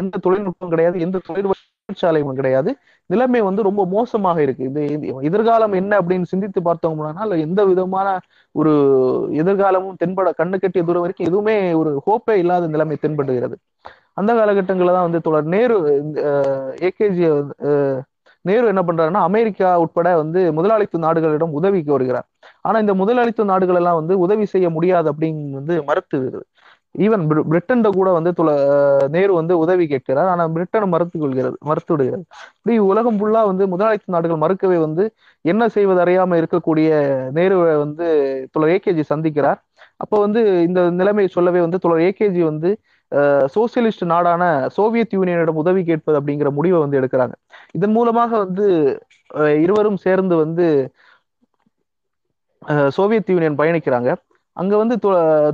[0.00, 2.70] எந்த தொழில்நுட்பம் கிடையாது எந்த தொழிற்சாலையும் கிடையாது.
[3.10, 4.64] நிலைமை வந்து ரொம்ப மோசமாக இருக்கு.
[4.70, 4.82] இது
[5.28, 8.08] எதிர்காலம் என்ன அப்படின்னு சிந்தித்து பார்த்தோம்னா எந்த விதமான
[8.54, 8.72] ஒரு
[9.42, 13.56] எதிர்காலமும் தென்பட கண்ணு கட்டிய தூரம் வரைக்கும் எதுவுமே ஒரு ஹோப்பே இல்லாத நிலைமை தென்படுகிறது.
[14.20, 15.76] அந்த காலகட்டங்களில் தான் வந்து தொடர் நேரு
[16.88, 17.24] ஏகேஜி
[18.44, 22.26] நேரு என்ன பண்றாருன்னா அமெரிக்கா உட்பட வந்து முதலாளித்துவ நாடுகளிடம் உதவிக்கு வருகிறார்.
[22.66, 26.18] ஆனா இந்த முதலாளித்துவ நாடுகள் எல்லாம் வந்து உதவி செய்ய முடியாது அப்படின்னு வந்து மறுத்து
[26.94, 28.50] ஈவன் பிரிட்டன் கூட வந்து துல
[29.14, 30.28] நேரு வந்து உதவி கேட்கிறார்.
[30.32, 32.24] ஆனா பிரிட்டன் மறுத்து கொள்கிறது மறுத்து விடுகிறது
[32.58, 35.04] இப்படி உலகம் ஃபுல்லா வந்து முதலாளித்து நாடுகள் மறுக்கவே வந்து
[35.44, 36.88] என்ன செய்வது அறியாம இருக்கக்கூடிய
[37.38, 38.06] நேருவை வந்து
[38.52, 39.60] துளர் ஏகேஜி சந்திக்கிறார்.
[39.96, 42.70] அப்போ வந்து இந்த நிலைமையை சொல்லவே வந்து துளர் ஏகேஜி வந்து
[43.54, 44.42] சோசியலிஸ்ட் நாடான
[44.76, 47.34] சோவியத் யூனியனிடம் உதவி கேட்பது அப்படிங்கிற முடிவை வந்து எடுக்கிறாங்க.
[47.76, 48.66] இதன் மூலமாக வந்து
[49.64, 50.66] இருவரும் சேர்ந்து வந்து
[52.96, 54.10] சோவியத் யூனியன் பயணிக்கிறாங்க.
[54.58, 54.96] அங்க வந்து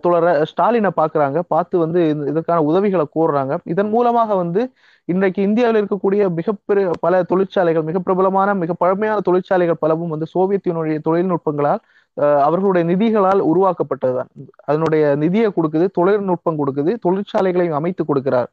[0.04, 1.38] தொடர ஸ்டாலினை பாக்குறாங்க.
[1.52, 3.54] பார்த்து வந்து இதற்கான உதவிகளை கோர்றாங்க.
[3.72, 4.62] இதன் மூலமாக வந்து
[5.08, 11.00] இன்றைக்கு இந்தியாவில் இருக்கக்கூடிய மிகப்பெரிய பல தொழிற்சாலைகள் மிக பிரபலமான மிக பழமையான தொழிற்சாலைகள் பலவும் வந்து சோவியத் யூனியனுடைய
[11.08, 11.82] தொழில்நுட்பங்களால்
[12.46, 14.30] அவர்களுடைய நிதிகளால் உருவாக்கப்பட்டதுதான்.
[14.64, 18.50] அதனுடைய நிதியை கொடுக்குது தொழில்நுட்பம் கொடுக்குது தொழிற்சாலைகளையும் அமைத்து கொடுக்கிறார்.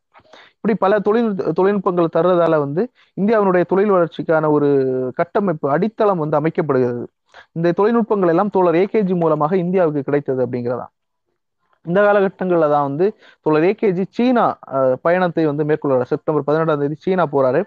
[0.55, 2.81] இப்படி பல தொழில் தொழில்நுட்பங்கள் தர்றதால வந்து
[3.21, 4.69] இந்தியாவினுடைய தொழில் வளர்ச்சிக்கான ஒரு
[5.19, 7.03] கட்டமைப்பு அடித்தளம் வந்து அமைக்கப்படுகிறது.
[7.58, 10.88] இந்த தொழில்நுட்பங்கள் எல்லாம் தோழர் ஏகேஜி மூலமாக இந்தியாவுக்கு கிடைத்தது அப்படிங்கிறதா?
[11.86, 13.06] இந்த காலகட்டங்களில் தான் வந்து
[13.46, 14.46] தோழர் ஏகேஜி சீனா
[15.06, 16.10] பயணத்தை வந்து மேற்கொள்கிறார்.
[16.13, 17.62] செப்டம்பர் பதினெட்டாம் தேதி சீனா போறாரு.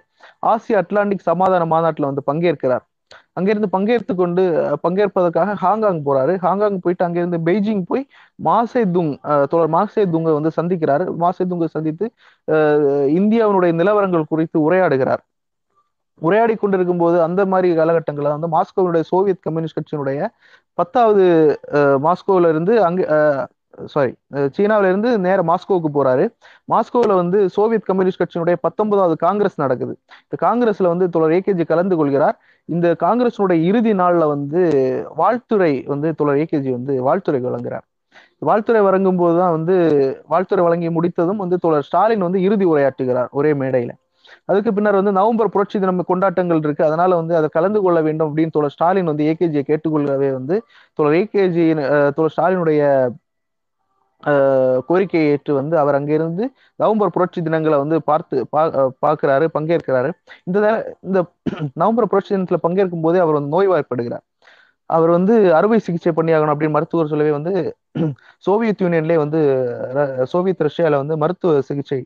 [0.53, 2.85] ஆசிய அட்லாண்டிக் சமாதான மாநாட்டில் வந்து பங்கேற்கிறார்.
[3.39, 4.43] அங்கிருந்து பங்கேற்று கொண்டு
[4.85, 6.33] பங்கேற்பதற்காக ஹாங்காங் போறாரு.
[6.45, 8.05] ஹாங்காங் போயிட்டு அங்கிருந்து பெய்ஜிங் போய்
[8.49, 9.13] மாசே துங்
[9.53, 11.05] தோழர் மாசே துங்கை வந்து சந்திக்கிறாரு.
[11.23, 12.07] மாசே துங்கை சந்தித்து
[13.21, 15.23] இந்தியாவினுடைய நிலவரங்கள் குறித்து உரையாடுகிறார்.
[16.23, 20.29] உரையாடி கொண்டிருக்கும் போது அந்த மாதிரி காலகட்டங்களில் வந்து மாஸ்கோவினுடைய சோவியத் கம்யூனிஸ்ட் கட்சியினுடைய
[20.79, 21.25] பத்தாவது
[22.07, 23.05] மாஸ்கோவில இருந்து அங்கே
[23.89, 24.13] சாரி
[24.57, 26.25] சீனாவில இருந்து நேர மாஸ்கோவுக்கு போறாரு.
[26.73, 29.95] மாஸ்கோவில் வந்து சோவியத் கம்யூனிஸ்ட் கட்சியினுடைய பத்தொன்பதாவது காங்கிரஸ் நடக்குது.
[30.25, 32.37] இந்த காங்கிரஸ்ல வந்து தொடர் ஏகேஜி கலந்து கொள்கிறார்.
[32.69, 34.61] இந்த காங்கிரஸினுடைய இறுதி நாள்ல வந்து
[35.19, 37.87] வாழ்த்துறை வந்து தொடர் ஏகேஜி வந்து வாழ்த்துறை வழங்குறார்.
[38.49, 39.75] வாழ்த்துறை வழங்கும் போதுதான் வந்து
[40.33, 43.93] வாழ்த்துறை வழங்கி முடித்ததும் வந்து தொடர் ஸ்டாலின் வந்து இறுதி உரையாற்றுகிறார் ஒரே மேடையில.
[44.49, 46.85] அதுக்கு பின்னர் வந்து நவம்பர் புரட்சி தினம் கொண்டாட்டங்கள் இருக்கு.
[46.85, 50.57] அதனால வந்து அதை கலந்து கொள்ள வேண்டும் அப்படின்னு தோழர் ஸ்டாலின் வந்து ஏகேஜியை கேட்டுக்கொள்ளவே வந்து
[50.99, 51.67] தோழர் ஏகேஜி
[52.17, 52.83] தோழர் ஸ்டாலினுடைய
[54.89, 56.45] கோரிக்கையை ஏற்று வந்து அவர் அங்கிருந்து
[56.81, 60.11] நவம்பர் புரட்சி தினங்களை வந்து பார்த்து பா- பார்க்கிறாரு பங்கேற்கிறாரு.
[60.45, 60.59] இந்த
[61.03, 61.19] இந்த
[61.75, 64.25] நவம்பர் புரட்சி தினத்துல பங்கேற்கும் போதே அவர் வந்து நோய்வாய்ப்படுகிறார்.
[64.91, 67.53] அவர் வந்து அறுவை சிகிச்சை பண்ணியாகணும் அப்படின்னு மருத்துவர் சொல்லவே வந்து
[68.47, 69.41] சோவியத் யூனியன்லேயே வந்து
[69.97, 72.01] ர- சோவியத் ரஷ்யாவில் வந்து மருத்துவ சிகிச்சை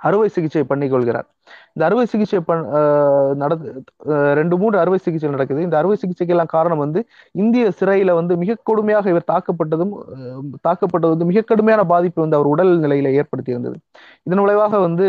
[0.00, 1.26] அறுவை சிகிச்சை பண்ணிக்கொள்கிறார்.
[1.72, 3.34] இந்த அறுவை சிகிச்சை பண் அஹ்
[4.34, 5.62] ரெண்டு மூன்று அறுவை சிகிச்சை நடக்குது.
[5.62, 7.00] இந்த அறுவை சிகிச்சைக்கெல்லாம் காரணம் வந்து
[7.34, 9.92] இந்திய சிறையில வந்து மிக கொடுமையாக இவர் தாக்கப்பட்டதும்
[10.66, 13.76] தாக்கப்பட்டது வந்து மிக கடுமையான பாதிப்பு வந்து அவர் உடல் நிலையில ஏற்படுத்தி இருந்தது.
[14.26, 15.06] இதன் விளைவாக வந்து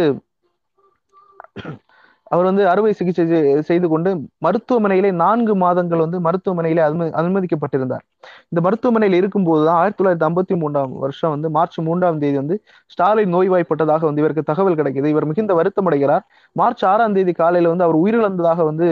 [2.31, 3.23] அவர் வந்து அறுவை சிகிச்சை
[3.69, 4.09] செய்து கொண்டு
[4.45, 8.03] மருத்துவமனையிலே நான்கு மாதங்கள் வந்து மருத்துவமனையிலே அனுமதி அனுமதிக்கப்பட்டிருந்தார்.
[8.51, 12.55] இந்த மருத்துவமனையில் இருக்கும்போது தான் ஆயிரத்தி தொள்ளாயிரத்தி ஐம்பத்தி மூன்றாம் வருஷம் வந்து மார்ச் மூன்றாம் தேதி வந்து
[12.93, 15.07] ஸ்டாலின் நோய்வாய்ப்பட்டதாக வந்து இவருக்கு தகவல் கிடைக்குது.
[15.13, 16.23] இவர் மிகுந்த வருத்தம் அடைகிறார்
[16.55, 18.87] மார்ச் ஆறாம் தேதி காலையில வந்து அவர் உயிரிழந்ததாக வந்து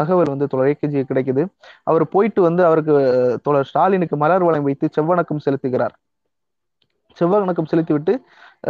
[0.00, 1.44] தகவல் வந்து தொலைக்கட்சி கிடைக்குது.
[1.90, 2.94] அவர் போயிட்டு வந்து அவருக்கு
[3.46, 5.94] தொடர் ஸ்டாலினுக்கு மலர் வளம் வைத்து செவ்வணக்கம் செலுத்துகிறார்.
[7.16, 8.14] செவ்வணக்கம் செலுத்திவிட்டு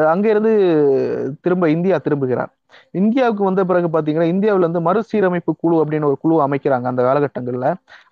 [0.09, 0.53] அங்கிருந்து
[1.43, 2.53] திரும்ப இந்தியா திரும்புகிறார்.
[2.95, 7.67] இந்தியாவுக்கு வந்த பிறகு பாத்தீங்கன்னா இந்தியாவுல வந்து மறுசீரமைப்பு குழு அப்படின்னு ஒரு குழு அமைக்கிறாங்க அந்த காலகட்டங்கள்ல.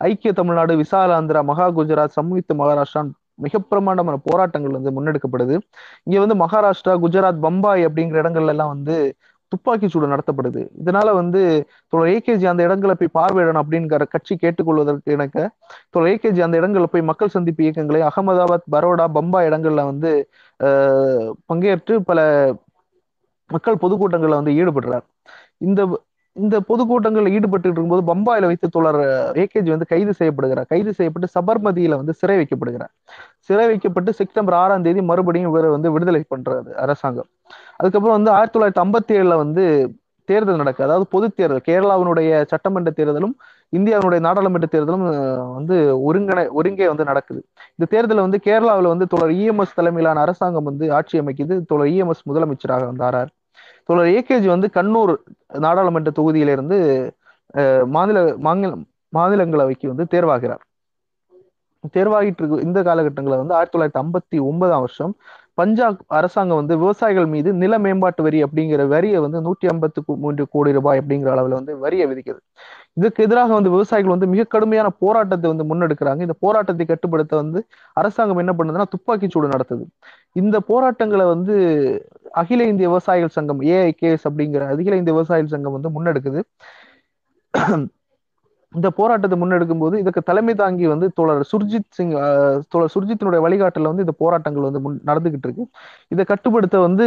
[0.04, 3.02] ஐக்கிய தமிழ்நாடு விசால ஆந்திரா மகா குஜராத் சம்யுக்த மகாராஷ்டிரா
[3.38, 5.54] மிக பிரமாண்டமான போராட்டங்கள் வந்து முன்னெடுக்கப்படுது.
[6.06, 8.96] இங்க வந்து மகாராஷ்டிரா குஜராத் பம்பாய் அப்படிங்கிற இடங்கள்ல எல்லாம் வந்து
[9.54, 10.62] துப்பாக்கி சூடு நடத்தப்படுது.
[10.82, 11.42] இதனால வந்து
[11.92, 15.42] தோழர் ஏகேஜி அந்த இடங்களை போய் பார்வையிடணும் அப்படிங்கிற கட்சி கேட்டுக்கொள்வதற்கு எனக்கு
[15.94, 20.12] தோழர் ஏகேஜி அந்த இடங்களில் போய் மக்கள் சந்திப்பு இயக்கங்களை அகமதாபாத் பரோடா பம்பாய் இடங்கள்ல வந்து
[21.52, 22.20] பங்கேற்று பல
[23.50, 25.06] மக்கள் பொதுக்கூட்டங்களில் வந்து ஈடுபடுறார்.
[25.68, 25.80] இந்த
[26.36, 28.98] இந்த பொதுக்கூட்டங்களில் ஈடுபட்டு இருக்கும்போது பம்பாயில வைத்து தோழர்
[29.42, 30.68] ஏகேஜி வந்து கைது செய்யப்படுகிறார்.
[30.72, 32.92] கைது செய்யப்பட்டு சபர்மதியில வந்து சிறை வைக்கப்படுகிறார்.
[33.48, 37.30] சிறை வைக்கப்பட்டு செப்டம்பர் ஆறாம் தேதி மறுபடியும் இவரை வந்து விடுதலை பண்றது அரசாங்கம்.
[37.84, 39.64] அதுக்கப்புறம் வந்து ஆயிரத்தி தொள்ளாயிரத்தி ஐம்பத்தி ஏழுல வந்து
[40.28, 40.84] தேர்தல் நடக்கு.
[40.84, 43.34] அதாவது பொது தேர்தல் கேரளாவினுடைய சட்டமன்ற தேர்தலும்
[43.72, 45.04] இந்தியாவினுடைய நாடாளுமன்ற தேர்தலும்
[45.56, 47.40] வந்து ஒருங்கிணை ஒருங்கே வந்து நடக்குது.
[47.74, 51.56] இந்த தேர்தலில் வந்து கேரளாவில் வந்து தொடர் இஎம்எஸ் தலைமையிலான அரசாங்கம் வந்து ஆட்சி அமைக்குது.
[51.64, 53.32] தொடர் இஎம்எஸ் முதலமைச்சராக வந்தாரார்
[53.88, 55.12] தொடர் ஏகேஜி வந்து கண்ணூர்
[55.60, 56.78] நாடாளுமன்ற தொகுதியிலிருந்து
[57.54, 58.70] அஹ், மாநில மாநில
[59.12, 60.62] மாநிலங்களவைக்கு வந்து தேர்வாகிறார்.
[61.94, 65.12] தேர்வாகிட்டு இருக்கு இந்த காலகட்டங்களில் வந்து ஆயிரத்தி தொள்ளாயிரத்தி ஐம்பத்தி ஒன்பதாம் வருஷம்
[65.58, 70.70] பஞ்சாப் அரசாங்கம் வந்து விவசாயிகள் மீது நில மேம்பாட்டு வரி அப்படிங்கிற வரியை வந்து நூற்றி ஐம்பத்து மூன்று கோடி
[70.78, 72.40] ரூபாய் அப்படிங்கிற அளவில் வந்து வரியை விதிக்குது.
[72.98, 76.20] இதுக்கு எதிராக வந்து விவசாயிகள் வந்து மிக கடுமையான போராட்டத்தை வந்து முன்னெடுக்கிறாங்க.
[76.26, 77.60] இந்த போராட்டத்தை கட்டுப்படுத்த வந்து
[77.96, 79.84] அரசாங்கம் என்ன பண்ணுதுன்னா துப்பாக்கி சூடு நடத்துது.
[80.42, 81.54] இந்த போராட்டங்களை வந்து
[82.42, 86.42] அகில இந்திய விவசாயிகள் சங்கம் ஏஐகேஎஸ் அப்படிங்கிற அகில இந்திய விவசாயிகள் சங்கம் வந்து முன்னெடுக்குது.
[88.74, 92.12] இந்த போராட்டத்தை முன்னெடுக்கும் போது இதுக்கு தலைமை தாங்கி வந்து தோழர் சுர்ஜித் சிங்
[92.72, 95.64] தோழர் சுர்ஜித்தினுடைய வழிகாட்டல வந்து இந்த போராட்டங்கள் வந்து முன் நடந்துகிட்டு இருக்கு.
[96.12, 97.06] இதை கட்டுப்படுத்த வந்து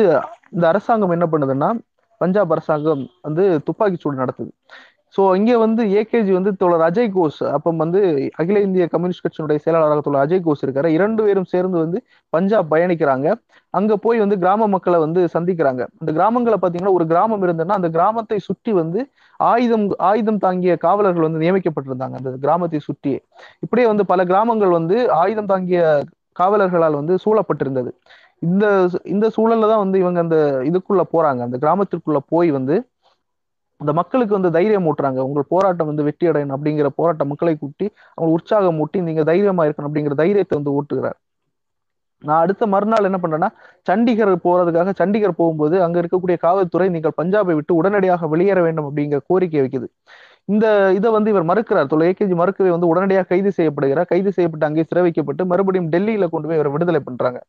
[0.55, 1.69] இந்த அரசாங்கம் என்ன பண்ணுதுன்னா
[2.21, 4.51] பஞ்சாப் அரசாங்கம் வந்து துப்பாக்கி சூடு நடத்துது.
[5.13, 7.99] ஸோ இங்கே வந்து ஏகேஜி வந்து தோழர் அஜய் கோஷ் அப்போ வந்து
[8.41, 10.89] அகில இந்திய கம்யூனிஸ்ட் கட்சியினுடைய செயலாளராக தோழர் அஜய் கோஷ் இருக்காரு.
[10.97, 11.99] இரண்டு பேரும் சேர்ந்து வந்து
[12.33, 13.27] பஞ்சாப் பயணிக்கிறாங்க.
[13.73, 15.81] அங்க போய் வந்து கிராம மக்களை வந்து சந்திக்கிறாங்க.
[16.01, 18.99] அந்த கிராமங்களை பார்த்தீங்கன்னா ஒரு கிராமம் இருந்ததுன்னா அந்த கிராமத்தை சுற்றி வந்து
[19.39, 22.15] ஆயுதம் ஆயுதம் தாங்கிய காவலர்கள் வந்து நியமிக்கப்பட்டிருந்தாங்க.
[22.21, 23.19] அந்த கிராமத்தை சுற்றியே
[23.65, 25.81] இப்படியே வந்து பல கிராமங்கள் வந்து ஆயுதம் தாங்கிய
[26.35, 27.91] காவலர்களால் வந்து சூழப்பட்டிருந்தது.
[28.41, 28.65] இந்த
[29.13, 30.37] இந்த சூழல்ல தான் வந்து இவங்க அந்த
[30.69, 31.41] இதுக்குள்ள போறாங்க.
[31.47, 32.75] அந்த கிராமத்திற்குள்ள போய் வந்து
[33.81, 35.19] அந்த மக்களுக்கு வந்து தைரியம் ஊட்டுறாங்க.
[35.29, 37.85] உங்கள் போராட்டம் வந்து வெற்றி அடையணும் அப்படிங்கிற போராட்ட மக்களை கூட்டி
[38.17, 41.17] அவங்க உற்சாகம் ஊட்டி நீங்க தைரியமா இருக்கணும் அப்படிங்கிற தைரியத்தை வந்து ஊட்டுகிறார்.
[42.23, 43.49] நான் அடுத்த மறுநாள் என்ன பண்றேன்னா
[43.89, 49.59] சண்டிகர் போறதுக்காக சண்டிகர் போகும்போது அங்க இருக்கக்கூடிய காவல்துறை நீங்கள் பஞ்சாபை விட்டு உடனடியாக வெளியேற வேண்டும் அப்படிங்கிற கோரிக்கை
[49.63, 49.87] வைக்குது.
[50.53, 50.65] இந்த
[50.97, 51.89] இதை வந்து இவர் மறுக்கிறார்.
[51.93, 54.09] தொலை ஏகேஜி மறுக்கவே வந்து உடனடியாக கைது செய்யப்படுகிறார்.
[54.13, 57.39] கைது செய்யப்பட்டு அங்கே சிறை வைக்கப்பட்டு மறுபடியும் டெல்லியில கொண்டு போய் இவர் விடுதலை பண்றாங்க.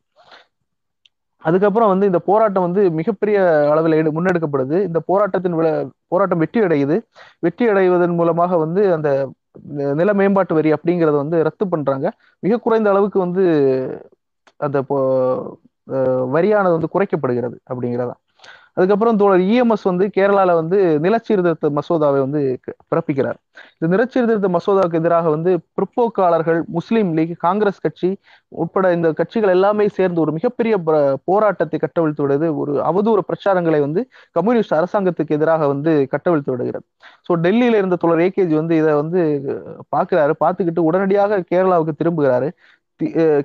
[1.41, 4.81] அதுக்கப்புறம் வந்து இந்த போராட்டம் வந்து மிகப்பெரிய அளவில் முன்னெடுக்கப்படுது.
[4.81, 7.01] இந்த போராட்டத்தின் விளை போராட்டம் வெற்றி அடையுது.
[7.39, 9.31] வெற்றி அடைவதன் மூலமாக வந்து அந்த
[9.69, 12.13] நில மேம்பாட்டு வரி அப்படிங்கறத வந்து ரத்து பண்றாங்க.
[12.39, 13.43] மிக குறைந்த அளவுக்கு வந்து
[14.57, 15.57] அந்த போ-
[16.33, 18.13] வரியானது வந்து குறைக்கப்படுகிறது அப்படிங்கிறதா
[18.77, 22.41] அதுக்கப்புறம் தோழர் இஎம்எஸ் வந்து கேரளால வந்து நிலச்சீர்திருத்த மசோதாவை வந்து
[22.91, 23.39] பிறப்பிக்கிறார்.
[23.75, 28.09] இந்த நிலச்சீர்திருத்த மசோதாவுக்கு எதிராக வந்து பிற்போக்காளர்கள் முஸ்லீம் லீக் காங்கிரஸ் கட்சி
[28.63, 30.75] உட்பட இந்த கட்சிகள் எல்லாமே சேர்ந்து ஒரு மிகப்பெரிய
[31.29, 32.47] போராட்டத்தை கட்டவிழ்த்து விடுது.
[32.61, 36.85] ஒரு அவதூறு பிரச்சாரங்களை வந்து கம்யூனிஸ்ட் அரசாங்கத்துக்கு எதிராக வந்து கட்டவிழ்த்து விடுகிறது.
[37.27, 39.21] ஸோ டெல்லியில இருந்த தோழர் ஏகேஜி வந்து இதை வந்து
[39.95, 40.35] பார்க்கிறாரு.
[40.45, 42.49] பார்த்துக்கிட்டு உடனடியாக கேரளாவுக்கு திரும்புகிறாரு.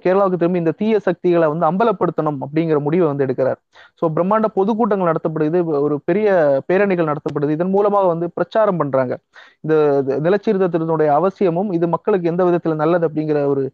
[0.05, 3.59] கேரளாவுக்கு திரும்பி இந்த தீய சக்திகளை வந்து அம்பலப்படுத்தணும் அப்படிங்கிற முடிவை வந்து எடுக்கிறார்.
[4.01, 6.29] ஸோ பிரம்மாண்ட பொதுக்கூட்டங்கள் நடத்தப்படுது ஒரு பெரிய
[6.71, 7.57] பேரணிகள் நடத்தப்படுது.
[7.57, 9.17] இதன் மூலமாக வந்து பிரச்சாரம் பண்றாங்க.
[9.65, 13.65] இந்த இது நிலச்சீர்திருத்தத்தினுடைய அவசியமும் இது மக்களுக்கு எந்த விதத்துல நல்லது அப்படிங்கிற ஒரு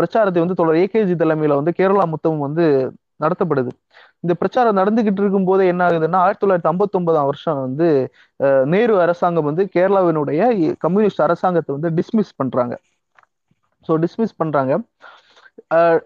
[0.00, 2.66] பிரச்சாரத்தை வந்து தொடர் ஏகேஜி தலைமையில வந்து கேரளா மொத்தமும் வந்து
[3.24, 3.70] நடத்தப்படுது.
[4.24, 7.88] இந்த பிரச்சாரம் நடந்துகிட்டு இருக்கும் போது என்ன ஆகுதுன்னா ஆயிரத்தி தொள்ளாயிரத்தி ஐம்பத்தி ஒன்பதாம் வருஷம் வந்து
[8.72, 10.40] நேரு அரசாங்கம் வந்து கேரளாவினுடைய
[10.84, 12.74] கம்யூனிஸ்ட் அரசாங்கத்தை வந்து டிஸ்மிஸ் பண்றாங்க.
[13.88, 14.72] ஸோ டிஸ்மிஸ் பண்றாங்க.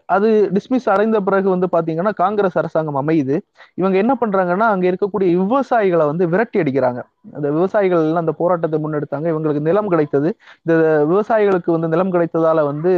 [0.06, 3.36] அது டிஸ்மிஸ் அடைந்த பிறகு வந்து பாத்தீங்கன்னா காங்கிரஸ் அரசாங்கம் அமையுது.
[3.74, 7.00] இவங்க என்ன பண்றாங்கன்னா அங்க இருக்கக்கூடிய விவசாயிகளை வந்து விரட்டி அடிக்கிறாங்க.
[7.34, 9.26] அந்த விவசாயிகள் எல்லாம் அந்த போராட்டத்தை முன்னெடுத்தாங்க.
[9.34, 10.30] இவங்களுக்கு நிலம் கிடைத்தது.
[10.64, 10.74] இந்த
[11.12, 12.92] விவசாயிகளுக்கு வந்து நிலம் கிடைத்ததால வந்து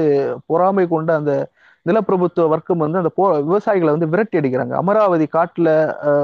[0.47, 1.33] பொறாமை கொண்டு அந்த
[1.87, 4.75] நிலப்பிரபுத்துவ வர்க்கம் வந்து அந்த போ விவசாயிகளை வந்து விரட்டி அடிக்கிறாங்க.
[4.83, 5.69] அமராவதி காட்டுல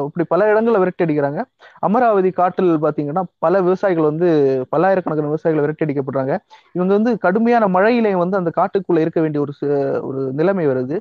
[0.06, 1.40] இப்படி பல இடங்களில் விரட்டி அடிக்கிறாங்க.
[1.88, 4.28] அமராவதி காட்டில் பாத்தீங்கன்னா பல விவசாயிகள் வந்து
[4.72, 6.34] பல்லாயிரக்கணக்கான விவசாயிகள் விரட்டி அடிக்கப்படுறாங்க.
[6.74, 9.54] இவங்க வந்து கடுமையான மழையிலையும் வந்து அந்த காட்டுக்குள்ள இருக்க வேண்டிய ஒரு
[10.10, 10.96] ஒரு நிலைமை வருது.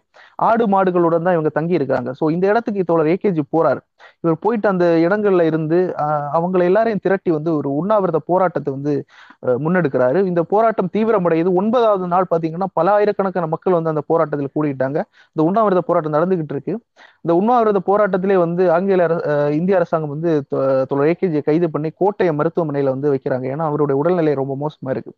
[0.50, 3.82] ஆடு மாடுகளுடன் தான் இவங்க தங்கி இருக்காங்க ஸோ இந்த இடத்துக்கு தோழர் ஏகேஜி போறாரு.
[4.22, 5.94] இவர் போயிட்டு அந்த இடங்கள்ல இருந்து
[6.34, 9.06] அவங்களை எல்லாரையும் திரட்டி வந்து ஒரு உண்ணாவிரத போராட்டத்தை வந்து
[9.46, 10.26] முன்னெடுக்கிறாரு.
[10.26, 11.54] இந்த போராட்டம் தீவிரமடையுது.
[11.54, 15.02] ஒன்பதாவது நாள் பாத்தீங்கன்னா பல ஆயிரக்கணக்கான மக்கள் வந்து அந்த போராட்டத்தில் கூடிட்டாங்க.
[15.34, 16.80] இந்த உண்ணாவிரத போராட்டம் நடந்துகிட்டு இருக்கு.
[17.22, 19.06] இந்த உண்ணாவிரத போராட்டத்திலே வந்து ஆங்கில
[19.52, 23.46] இந்திய அரசாங்கம் வந்து தொ- ஏகேஜியை கைது பண்ணி கோட்டை மருத்துவமனையில வந்து வைக்கிறாங்க.
[23.54, 25.14] ஏன்னா அவருடைய உடல்நிலை ரொம்ப மோசமா இருக்கு.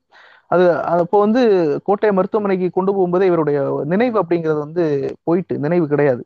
[0.47, 1.41] அது அப்போ வந்து
[1.83, 6.25] கோட்டை மருத்துவமனைக்கு கொண்டு போகும்போதே இவருடைய நினைவு அப்படிங்கிறது வந்து போயிட்டு நினைவு கிடையாது.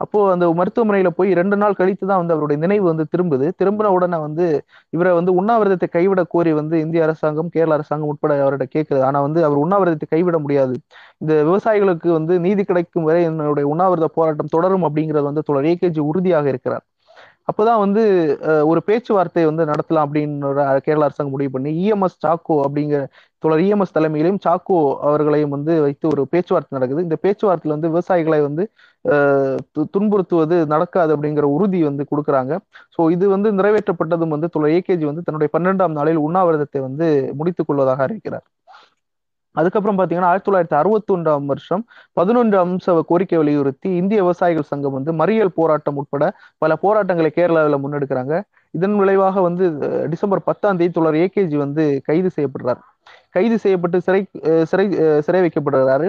[0.00, 3.46] அப்போ அந்த மருத்துவமனையில போய் ரெண்டு நாள் கழித்து தான் வந்து அவருடைய நினைவு வந்து திரும்புது.
[3.60, 4.46] திரும்பின உடனே வந்து
[4.92, 9.40] இவரை வந்து உண்ணாவிரதத்தை கைவிட கோரி வந்து இந்திய அரசாங்கம் கேரள அரசாங்கம் உட்பட அவர்கிட்ட கேட்குது ஆனா வந்து
[9.48, 10.74] அவர் உண்ணாவிரதத்தை கைவிட முடியாது.
[11.22, 16.48] இந்த விவசாயிகளுக்கு வந்து நீதி கிடைக்கும் வரை என்னுடைய உண்ணாவிரத போராட்டம் தொடரும் அப்படிங்கிறது வந்து தொடர் ஏகேஜி உறுதியாக
[16.52, 16.84] இருக்கிறார்.
[17.48, 18.02] அப்போதான் வந்து
[18.70, 20.48] ஒரு பேச்சுவார்த்தை வந்து நடத்தலாம் அப்படின்னு
[20.86, 23.00] கேரள அரசாங்கம் முடிவு பண்ணி இஎம்எஸ் சாக்கோ அப்படிங்கிற
[23.44, 24.78] தொடர் இஎம்எஸ் தலைமையிலையும் சாக்கோ
[25.08, 27.04] அவர்களையும் வந்து வைத்து ஒரு பேச்சுவார்த்தை நடக்குது.
[27.06, 28.64] இந்த பேச்சுவார்த்தையில வந்து விவசாயிகளை வந்து
[29.94, 32.52] துன்புறுத்துவது நடக்காது அப்படிங்கிற உறுதி வந்து கொடுக்குறாங்க.
[32.96, 37.08] ஸோ இது வந்து நிறைவேற்றப்பட்டதும் வந்து தொடர் ஏகேஜி வந்து தன்னுடைய பன்னெண்டாம் நாளில் உண்ணாவிரதத்தை வந்து
[37.40, 38.46] முடித்துக் கொள்வதாக அறிவிக்கிறார்.
[39.56, 41.82] அதுக்கப்புறம் பாத்தீங்கன்னா ஆயிரத்தி தொள்ளாயிரத்தி அறுபத்தி ஒன்றாம் வருஷம்
[42.18, 46.24] பதினொன்று அம்ச கோரிக்கை வலியுறுத்தி இந்திய விவசாயிகள் சங்கம் வந்து மறியல் போராட்டம் உட்பட
[46.62, 48.34] பல போராட்டங்களை கேரளாவில் முன்னெடுக்கிறாங்க.
[48.74, 49.64] இதன் விளைவாக வந்து
[50.12, 52.80] டிசம்பர் பத்தாம் தேதி தொடர் ஏகேஜி வந்து கைது செய்யப்படுறார்.
[53.34, 54.20] கைது செய்யப்பட்டு சிறை
[54.70, 54.84] சிறை
[55.26, 56.06] சிறை வைக்கப்படுறாரு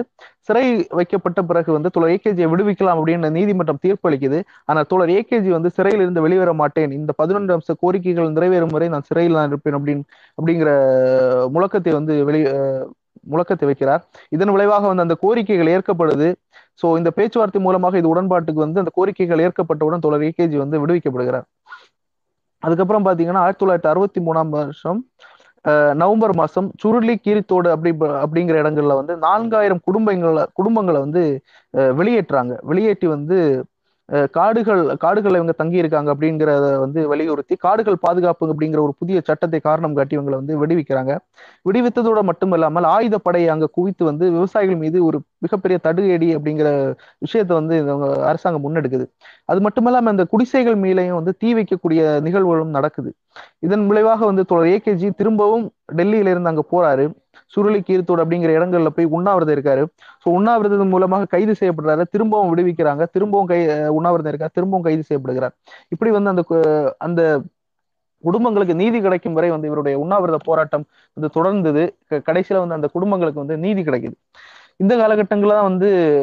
[0.48, 0.64] சிறை
[0.98, 4.38] வைக்கப்பட்ட பிறகு வந்து தோழர் ஏகேஜியை விடுவிக்கலாம் அப்படின்னு நீதிமன்றம் தீர்ப்பு அளிக்குது.
[4.68, 6.92] ஆனால் தோழர் ஏகேஜி வந்து சிறையில் இருந்து வெளிவர மாட்டேன்.
[6.98, 10.04] இந்த பதினொன்று அம்ச கோரிக்கைகள் நிறைவேறும் வரை நான் சிறையில் நான் இருப்பேன் அப்படின்னு
[10.38, 10.70] அப்படிங்கிற
[11.54, 12.86] முழக்கத்தை வந்து வெளி அஹ்,
[13.26, 14.02] முழக்கத்தை வைக்கிறார்.
[14.32, 16.28] இதன் விளைவாக வந்து அந்த கோரிக்கைகள் ஏற்கப்படுது.
[16.82, 21.46] சோ இந்த பேச்சுவார்த்தை மூலமாக இது உடன்பாட்டுக்கு வந்து அந்த கோரிக்கைகள் ஏற்கப்பட்டவுடன் தோழர் ஏகேஜி வந்து விடுவிக்கப்படுகிறார்.
[22.62, 24.98] அதுக்கப்புறம் பாத்தீங்கன்னா ஆயிரத்தி தொள்ளாயிரத்தி அறுபத்தி மூணாம் வருஷம்
[25.94, 27.90] நவம்பர் மாதம் சுருளி கீரித்தோடு அப்படி
[28.22, 31.22] அப்படிங்கிற இடங்கள்ல வந்து நான்காயிரம் குடும்பங்களை குடும்பங்களை வந்து
[32.00, 32.54] வெளியேற்றுறாங்க.
[32.70, 33.38] வெளியேற்றி வந்து
[34.36, 39.94] காடுகள் காடுகளை இவங்க தங்கி இருக்காங்க அப்படிங்கிறத வந்து வலியுறுத்தி காடுகள் பாதுகாப்பு அப்படிங்கிற ஒரு புதிய சட்டத்தை காரணம்
[39.98, 41.12] காட்டி இவங்களை வந்து விடுவிக்கிறாங்க.
[41.68, 46.68] விடுவித்ததோட மட்டுமல்லாமல் ஆயுதப்படையை அங்க குவித்து வந்து விவசாயிகள் மீது ஒரு மிகப்பெரிய தடுகடி அப்படிங்கிற
[47.18, 49.06] விஷயத்தை வந்து இவங்க அரசாங்கம் முன்னெடுக்குது.
[49.46, 53.10] அது மட்டுமல்லாமல் இந்த குடிசைகள் மேலேயும் வந்து தீ வைக்கக்கூடிய நிகழ்வுகளும் நடக்குது.
[53.60, 55.66] இதன் விளைவாக வந்து தோழர் ஏகேஜி திரும்பவும்
[55.98, 57.06] டெல்லியில இருந்து அங்க போறாரு.
[57.56, 59.84] சுருளி கீர்த்தோடு அப்படிங்கிற இடங்கள்ல போய் உண்ணாவிரதம் இருக்காரு.
[60.24, 62.02] ஸோ உண்ணாவிரதம் மூலமாக கைது செய்யப்படுறாரு.
[62.10, 63.06] திரும்பவும் விடுவிக்கிறாங்க.
[63.12, 64.52] திரும்பவும் கை உண்ணாவிரதம் இருக்காரு.
[64.52, 65.50] திரும்பவும் கைது செய்யப்படுகிறார்.
[65.88, 67.42] இப்படி வந்து அந்த அந்த
[68.20, 71.90] குடும்பங்களுக்கு நீதி கிடைக்கும் வரை வந்து இவருடைய உண்ணாவிரத போராட்டம் வந்து தொடர்ந்தது.
[72.06, 74.12] க- கடைசியில வந்து அந்த குடும்பங்களுக்கு வந்து நீதி கிடைக்குது.
[74.76, 76.20] இந்த காலகட்டங்கள்ல தான் வந்து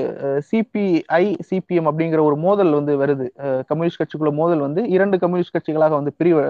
[0.51, 3.27] சிபிஐ சிபிஎம் அப்படிங்கிற ஒரு மோதல் வந்து வருது.
[3.67, 6.41] கம்யூனிஸ்ட் கட்சிக்குள்ள மோதல் வந்து இரண்டு கம்யூனிஸ்ட் கட்சிகளாக வந்து பிரிவு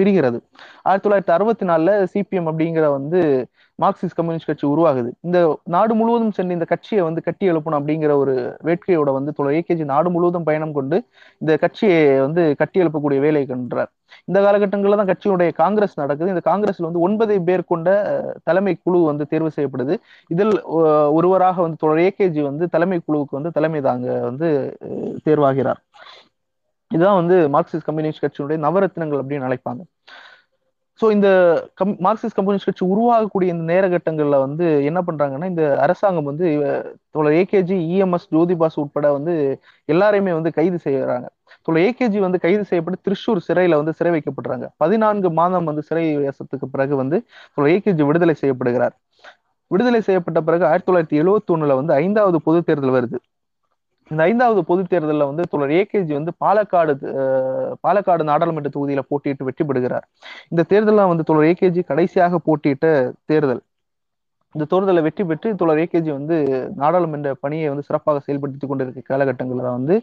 [0.00, 0.40] பிரிகிறது.
[0.86, 3.20] ஆயிரத்தி தொள்ளாயிரத்தி அறுபத்தி நாலுல சிபிஎம் அப்படிங்கிற வந்து
[3.82, 5.10] மார்க்சிஸ்ட் கம்யூனிஸ்ட் கட்சி உருவாகுது.
[5.26, 5.38] இந்த
[5.74, 8.34] நாடு முழுவதும் சென்று இந்த கட்சியை வந்து கட்டி எழுப்பணும் அப்படிங்கிற ஒரு
[8.68, 10.96] வேட்கையோட வந்து தொழில் ஏகேஜி நாடு முழுவதும் பயணம் கொண்டு
[11.38, 13.90] இந்த கட்சியை வந்து கட்டி எழுப்பக்கூடிய வேலையை கண்டார்.
[14.28, 16.32] இந்த காலகட்டங்களில் தான் கட்சியுடைய காங்கிரஸ் நடக்குது.
[16.34, 17.88] இந்த காங்கிரஸ்ல வந்து ஒன்பது பேர் கொண்ட
[18.48, 19.94] தலைமை குழு வந்து தேர்வு செய்யப்படுது.
[20.34, 20.54] இதில்
[21.18, 24.48] ஒருவராக வந்து தொடர் ஏகேஜி வந்து தலைமை குழுவுக்கு வந்து தலைமை தாங்க வந்து
[25.28, 25.80] தேர்வாகிறார்.
[26.90, 29.82] இதுதான் வந்து மார்க்சிஸ்ட் கம்யூனிஸ்ட் கட்சியினுடைய நவரத்னங்கள் அப்படின்னு அழைப்பாங்க.
[31.00, 31.28] ஸோ இந்த
[31.74, 36.46] கம் மார்க்சிஸ்ட் கம்யூனிஸ்ட் கட்சி உருவாகக்கூடிய இந்த நேரகட்டங்களில் வந்து என்ன பண்றாங்கன்னா இந்த அரசாங்கம் வந்து
[37.14, 39.34] தோழர் ஏகேஜி இஎம்எஸ் ஜோதிபாஸ் உட்பட வந்து
[39.88, 41.26] எல்லாரையுமே வந்து கைது செய்யறாங்க.
[41.66, 44.66] தோழர் ஏகேஜி வந்து கைது செய்யப்பட்டு திருச்சூர் சிறையில வந்து சிறை வைக்கப்படுறாங்க.
[44.76, 47.18] பதினான்கு மாதம் வந்து சிறை வாசத்துக்கு பிறகு வந்து
[47.54, 48.94] தோழர் ஏகேஜி விடுதலை செய்யப்படுகிறார்.
[49.70, 53.18] விடுதலை செய்யப்பட்ட பிறகு ஆயிரத்தி தொள்ளாயிரத்தி எழுவத்தி ஒண்ணுல வந்து ஐந்தாவது பொது தேர்தல் வருது.
[54.10, 59.64] இந்த ஐந்தாவது பொது தேர்தலில் வந்து தொடர் ஏகேஜி வந்து பாலக்காடு அஹ், பாலக்காடு நாடாளுமன்ற தொகுதியில போட்டியிட்டு வெற்றி
[59.64, 60.06] பெறுகிறார்.
[60.52, 62.86] இந்த தேர்தலில் வந்து தொடர் ஏகேஜி கடைசியாக போட்டியிட்ட
[63.26, 63.62] தேர்தல்.
[64.54, 66.36] இந்த தேர்தலில் வெற்றி பெற்று தோழர் ஏகேஜி வந்து
[66.80, 69.94] நாடாளுமன்ற பணியை வந்து சிறப்பாக செயல்படுத்தி கொண்டிருக்க காலகட்டங்களில் வந்து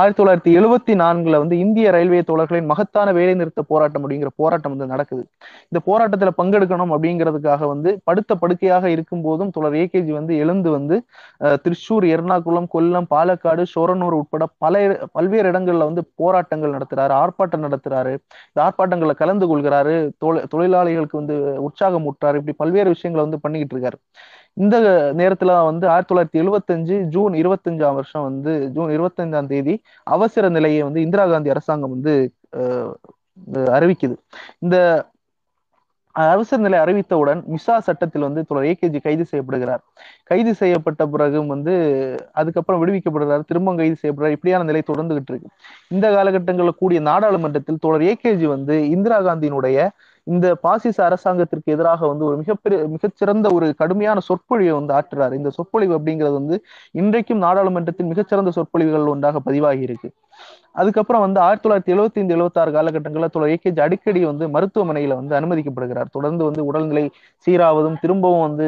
[0.00, 4.88] ஆயிரத்தி தொள்ளாயிரத்தி எழுபத்தி நான்குல வந்து இந்திய ரயில்வே தோழர்களின் மகத்தான வேலை நிறுத்த போராட்டம் அப்படிங்கிற போராட்டம் வந்து
[4.94, 5.22] நடக்குது.
[5.70, 10.98] இந்த போராட்டத்துல பங்கெடுக்கணும் அப்படிங்கிறதுக்காக வந்து படுத்த படுக்கையாக இருக்கும் போதும் தோழர் ஏகேஜி வந்து எழுந்து வந்து
[11.64, 14.74] திருச்சூர் எர்ணாகுளம் கொல்லம் பாலக்காடு சோரனூர் உட்பட பல
[15.16, 18.14] பல்வேறு இடங்கள்ல வந்து போராட்டங்கள் நடத்துறாரு ஆர்ப்பாட்டம் நடத்துறாரு
[18.50, 19.94] இந்த ஆர்ப்பாட்டங்களில் கலந்து கொள்கிறாரு
[20.54, 21.36] தொழிலாளிகளுக்கு வந்து
[21.68, 23.91] உற்சாகம் ஊட்டுறாரு இப்படி பல்வேறு விஷயங்களை வந்து பண்ணிக்கிட்டு இருக்காரு.
[23.92, 24.30] இருக்காரு
[24.62, 24.76] இந்த
[25.20, 29.74] நேரத்துல வந்து ஆயிரத்தி தொள்ளாயிரத்தி எழுபத்தஞ்சு ஜூன் இருபத்தஞ்சாம் வருஷம் வந்து ஜூன் இருபத்தஞ்சாம் தேதி
[30.06, 32.14] அவசர நிலையை வந்து இந்திரா காந்தி அரசாங்கம் வந்து
[33.76, 34.16] அறிவிக்குது.
[34.58, 34.76] இந்த
[36.14, 39.82] அவசர நிலை அறிவித்தவுடன் மிசா சட்டத்தில் வந்து தொடர் ஏகேஜி கைது செய்யப்படுகிறார்.
[40.24, 41.74] கைது செய்யப்பட்ட பிறகும் வந்து
[42.32, 43.46] அதுக்கப்புறம் விடுவிக்கப்படுகிறார்.
[43.50, 45.48] திரும்ப கைது செய்யப்படுறார் இப்படியான நிலை தொடர்ந்துகிட்டு இருக்கு.
[45.88, 49.78] இந்த காலகட்டங்களில் கூடிய நாடாளுமன்றத்தில் தொடர் ஏகேஜி வந்து இந்திரா காந்தியினுடைய
[50.26, 55.32] இந்த பாசிச அரசாங்கத்திற்கு எதிராக வந்து ஒரு மிகப்பெரிய மிகச்சிறந்த ஒரு கடுமையான சொற்பொழிவை வந்து ஆற்றுறாரு.
[55.32, 56.58] இந்த சொற்பொழிவு அப்படிங்கிறது வந்து
[56.92, 60.10] இன்றைக்கும் நாடாளுமன்றத்தில் மிகச்சிறந்த சொற்பொழிவுகள் ஒன்றாக பதிவாகி இருக்கு.
[60.74, 66.08] அதுக்கப்புறம் வந்து ஆயிரத்தி தொள்ளாயிரத்தி எழுபத்தி ஐந்து எழுபத்தாறு காலகட்டங்களில் தொடர் ஏகேஜ் அடிக்கடி வந்து மருத்துவமனையில வந்து அனுமதிக்கப்படுகிறார்.
[66.10, 67.02] தொடர்ந்து வந்து உடல்நிலை
[67.46, 68.66] சீராவதும் திரும்பவும் வந்து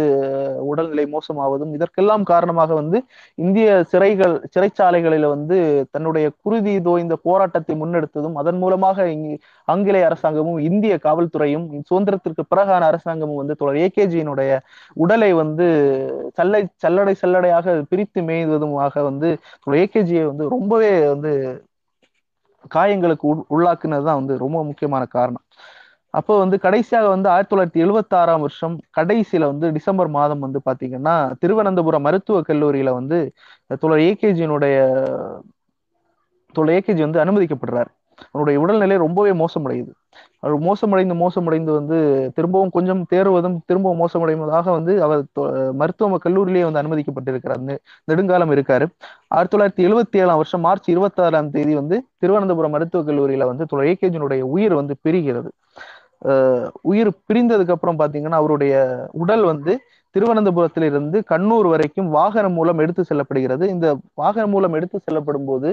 [0.70, 2.99] உடல்நிலை மோசமாவதும் இதற்கெல்லாம் காரணமாக வந்து
[3.39, 5.59] இந்திய சிறைகள் சிறைச்சாலைகளில வந்து
[5.91, 9.07] தன்னுடைய குருதி தோய்ந்த போராட்டத்தை முன்னெடுத்ததும் அதன் மூலமாக
[9.68, 14.53] ஆங்கிலேய அரசாங்கமும் இந்திய காவல்துறையும் சுதந்திரத்திற்கு பிறகான அரசாங்கமும் வந்து தொடர் ஏகேஜியினுடைய
[14.97, 15.66] உடலை வந்து
[16.39, 19.31] சல்லை சல்லடை சல்லடையாக பிரித்து மேய்வதுமாக வந்து
[19.85, 21.33] ஏகேஜியை வந்து ரொம்பவே வந்து
[22.70, 25.44] காயங்களுக்கு உள்ளாக்குனது தான் வந்து ரொம்ப முக்கியமான காரணம்.
[26.14, 31.34] அப்போ வந்து கடைசியாக வந்து ஆயிரத்தி தொள்ளாயிரத்தி எழுபத்தி ஆறாம் வருஷம் கடைசியில வந்து டிசம்பர் மாதம் வந்து பாத்தீங்கன்னா
[31.40, 33.18] திருவனந்தபுரம் மருத்துவக் கல்லூரியில வந்து
[33.80, 34.76] தோழர் ஏகேஜியினுடைய
[36.54, 37.90] தோழர் ஏகேஜி வந்து அனுமதிக்கப்படுறாரு.
[38.26, 39.92] அவருடைய உடல்நிலை ரொம்பவே மோசமடையுது.
[40.45, 41.97] மோசமடைந்து மோசமடைந்து வந்து
[42.34, 45.22] திரும்பவும் கொஞ்சம் தேர்வதும் திரும்பவும் மோசமடைவதாக வந்து அவர்
[45.72, 47.78] மருத்துவ கல்லூரியிலேயே வந்து அனுமதிக்கப்பட்டிருக்கிறார்.
[48.05, 48.86] நெடுங்காலம் இருக்காரு.
[49.28, 54.40] ஆயிரத்தி தொள்ளாயிரத்தி எழுபத்தி ஏழாம் வருஷம் மார்ச் இருபத்தி ஆறாம் தேதி வந்து திருவனந்தபுரம் மருத்துவக் கல்லூரியில வந்து ஏகேஜனுடைய
[54.40, 55.51] உயிர் வந்து பிரிகிறது.
[56.82, 58.74] உயிர் பிரிந்ததுக்கு அப்புறம் பாத்தீங்கன்னா அவருடைய
[59.12, 59.72] உடல் வந்து
[60.14, 63.64] திருவனந்தபுரத்திலிருந்து கண்ணூர் வரைக்கும் வாகனம் மூலம் எடுத்து செல்லப்படுகிறது.
[63.74, 63.86] இந்த
[64.22, 65.68] வாகனம் மூலம் எடுத்து செல்லப்படும் போது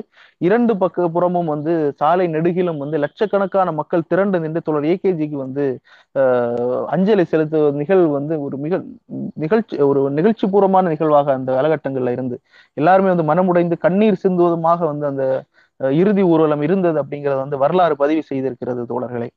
[0.47, 5.65] இரண்டு பக்க புறமும் வந்து சாலை நெடுகிலும் வந்து லட்சக்கணக்கான மக்கள் திரண்டு நின்று தொடர் ஏகேஜிக்கு வந்து
[6.95, 8.81] அஞ்சலி செலுத்துவ நிகழ்வு வந்து ஒரு மிக
[9.43, 12.37] நிகழ்ச்சி ஒரு நிகழ்ச்சி பூர்வமான நிகழ்வாக அந்த காலகட்டங்கள்ல இருந்து.
[12.77, 15.25] எல்லாருமே வந்து மனமுடைந்து கண்ணீர் சிந்துவதுமாக வந்து அந்த
[15.99, 19.29] இறுதி ஊர்வலம் இருந்தது அப்படிங்கறத வந்து வரலாறு பதிவு செய்திருக்கிறது தோழர்களை.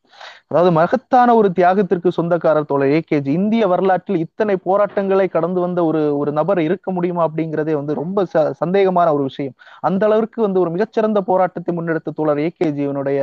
[0.51, 6.32] அதாவது மகத்தான ஒரு தியாகத்திற்கு சொந்தக்காரர் தோழர் ஏகேஜி இந்திய வரலாற்றில் இத்தனை போராட்டங்களை கடந்து வந்த ஒரு ஒரு
[6.38, 8.24] நபர் இருக்க முடியுமா அப்படிங்கிறதே வந்து ரொம்ப
[8.62, 9.55] சந்தேகமான ஒரு விஷயம்.
[9.88, 13.20] அந்த அளவிற்கு வந்து ஒரு மிகச்சிறந்த போராட்டத்தை முன்னெடுத்த தோழர் ஏகேஜியினுடைய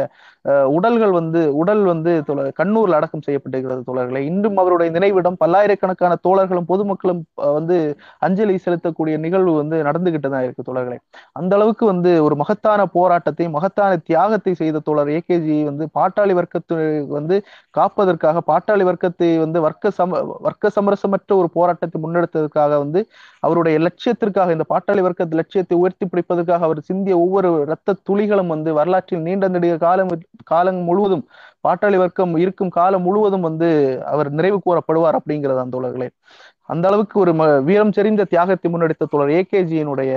[0.77, 2.11] உடல்கள் வந்து உடல் வந்து
[2.59, 4.21] கண்ணூரில் அடக்கம் செய்யப்பட்டிருக்கிறது தோழர்களை.
[4.31, 7.21] இன்றும் அவருடைய நினைவிடம் பல்லாயிரக்கணக்கான தோழர்களும் பொதுமக்களும்
[7.57, 7.77] வந்து
[8.27, 10.97] அஞ்சலி செலுத்தக்கூடிய நிகழ்வு வந்து நடந்துகிட்டு தான் இருக்கு தோழர்களை.
[11.39, 12.81] அந்த அளவுக்கு வந்து ஒரு மகத்தான
[13.11, 16.77] போராட்டத்தை மகத்தான தியாகத்தை செய்த தோழர் ஏகேஜி வந்து பாட்டாளி வர்க்கத்தை
[17.11, 17.35] வந்து
[17.75, 23.01] காப்பதற்காக பாட்டாளி வர்க்கத்தை வந்து வர்க்க சம வர்க்க சமரசமற்ற ஒரு போராட்டத்தை முன்னெடுத்ததற்காக வந்து
[23.43, 29.25] அவருடைய லட்சியத்திற்காக இந்த பாட்டாளி வர்க்க லட்சியத்தை உயர்த்தி பிடிப்பதற்காக அவர் சிந்திய ஒவ்வொரு இரத்த துளிகளும் வந்து வரலாற்றில்
[29.27, 30.11] நீண்ட நெடிய காலம்
[30.45, 31.25] காலம் முழுவதும்
[31.63, 33.69] பாட்டாளி வர்க்கம் இருக்கும் காலம் முழுவதும் வந்து
[34.11, 36.07] அவர் நிறைவு கூறப்படுவார் அப்படிங்கிறது அந்த தோழர்களே.
[36.69, 37.31] அந்த அளவுக்கு ஒரு
[37.67, 40.11] வீரம் செறிந்த தியாகத்தை முன்னெடுத்த தோழர் ஏகேஜியினுடைய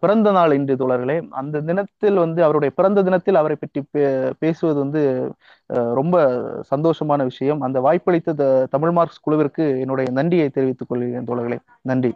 [0.00, 3.80] பிறந்த நாள் இன்று தோழர்களே அந்த தினத்தில் வந்து அவருடைய பிறந்த தினத்தில் அவரை பற்றி
[4.38, 5.02] பேசுவது வந்து
[5.98, 6.16] ரொம்ப
[6.72, 7.60] சந்தோஷமான விஷயம்.
[7.60, 11.58] அந்த வாய்ப்பளித்த தமிழ் மார்க்ஸ் குழுவிற்கு என்னுடைய நன்றியை தெரிவித்துக் கொள்கிறேன் தோழர்களே.
[11.90, 12.12] நன்றி.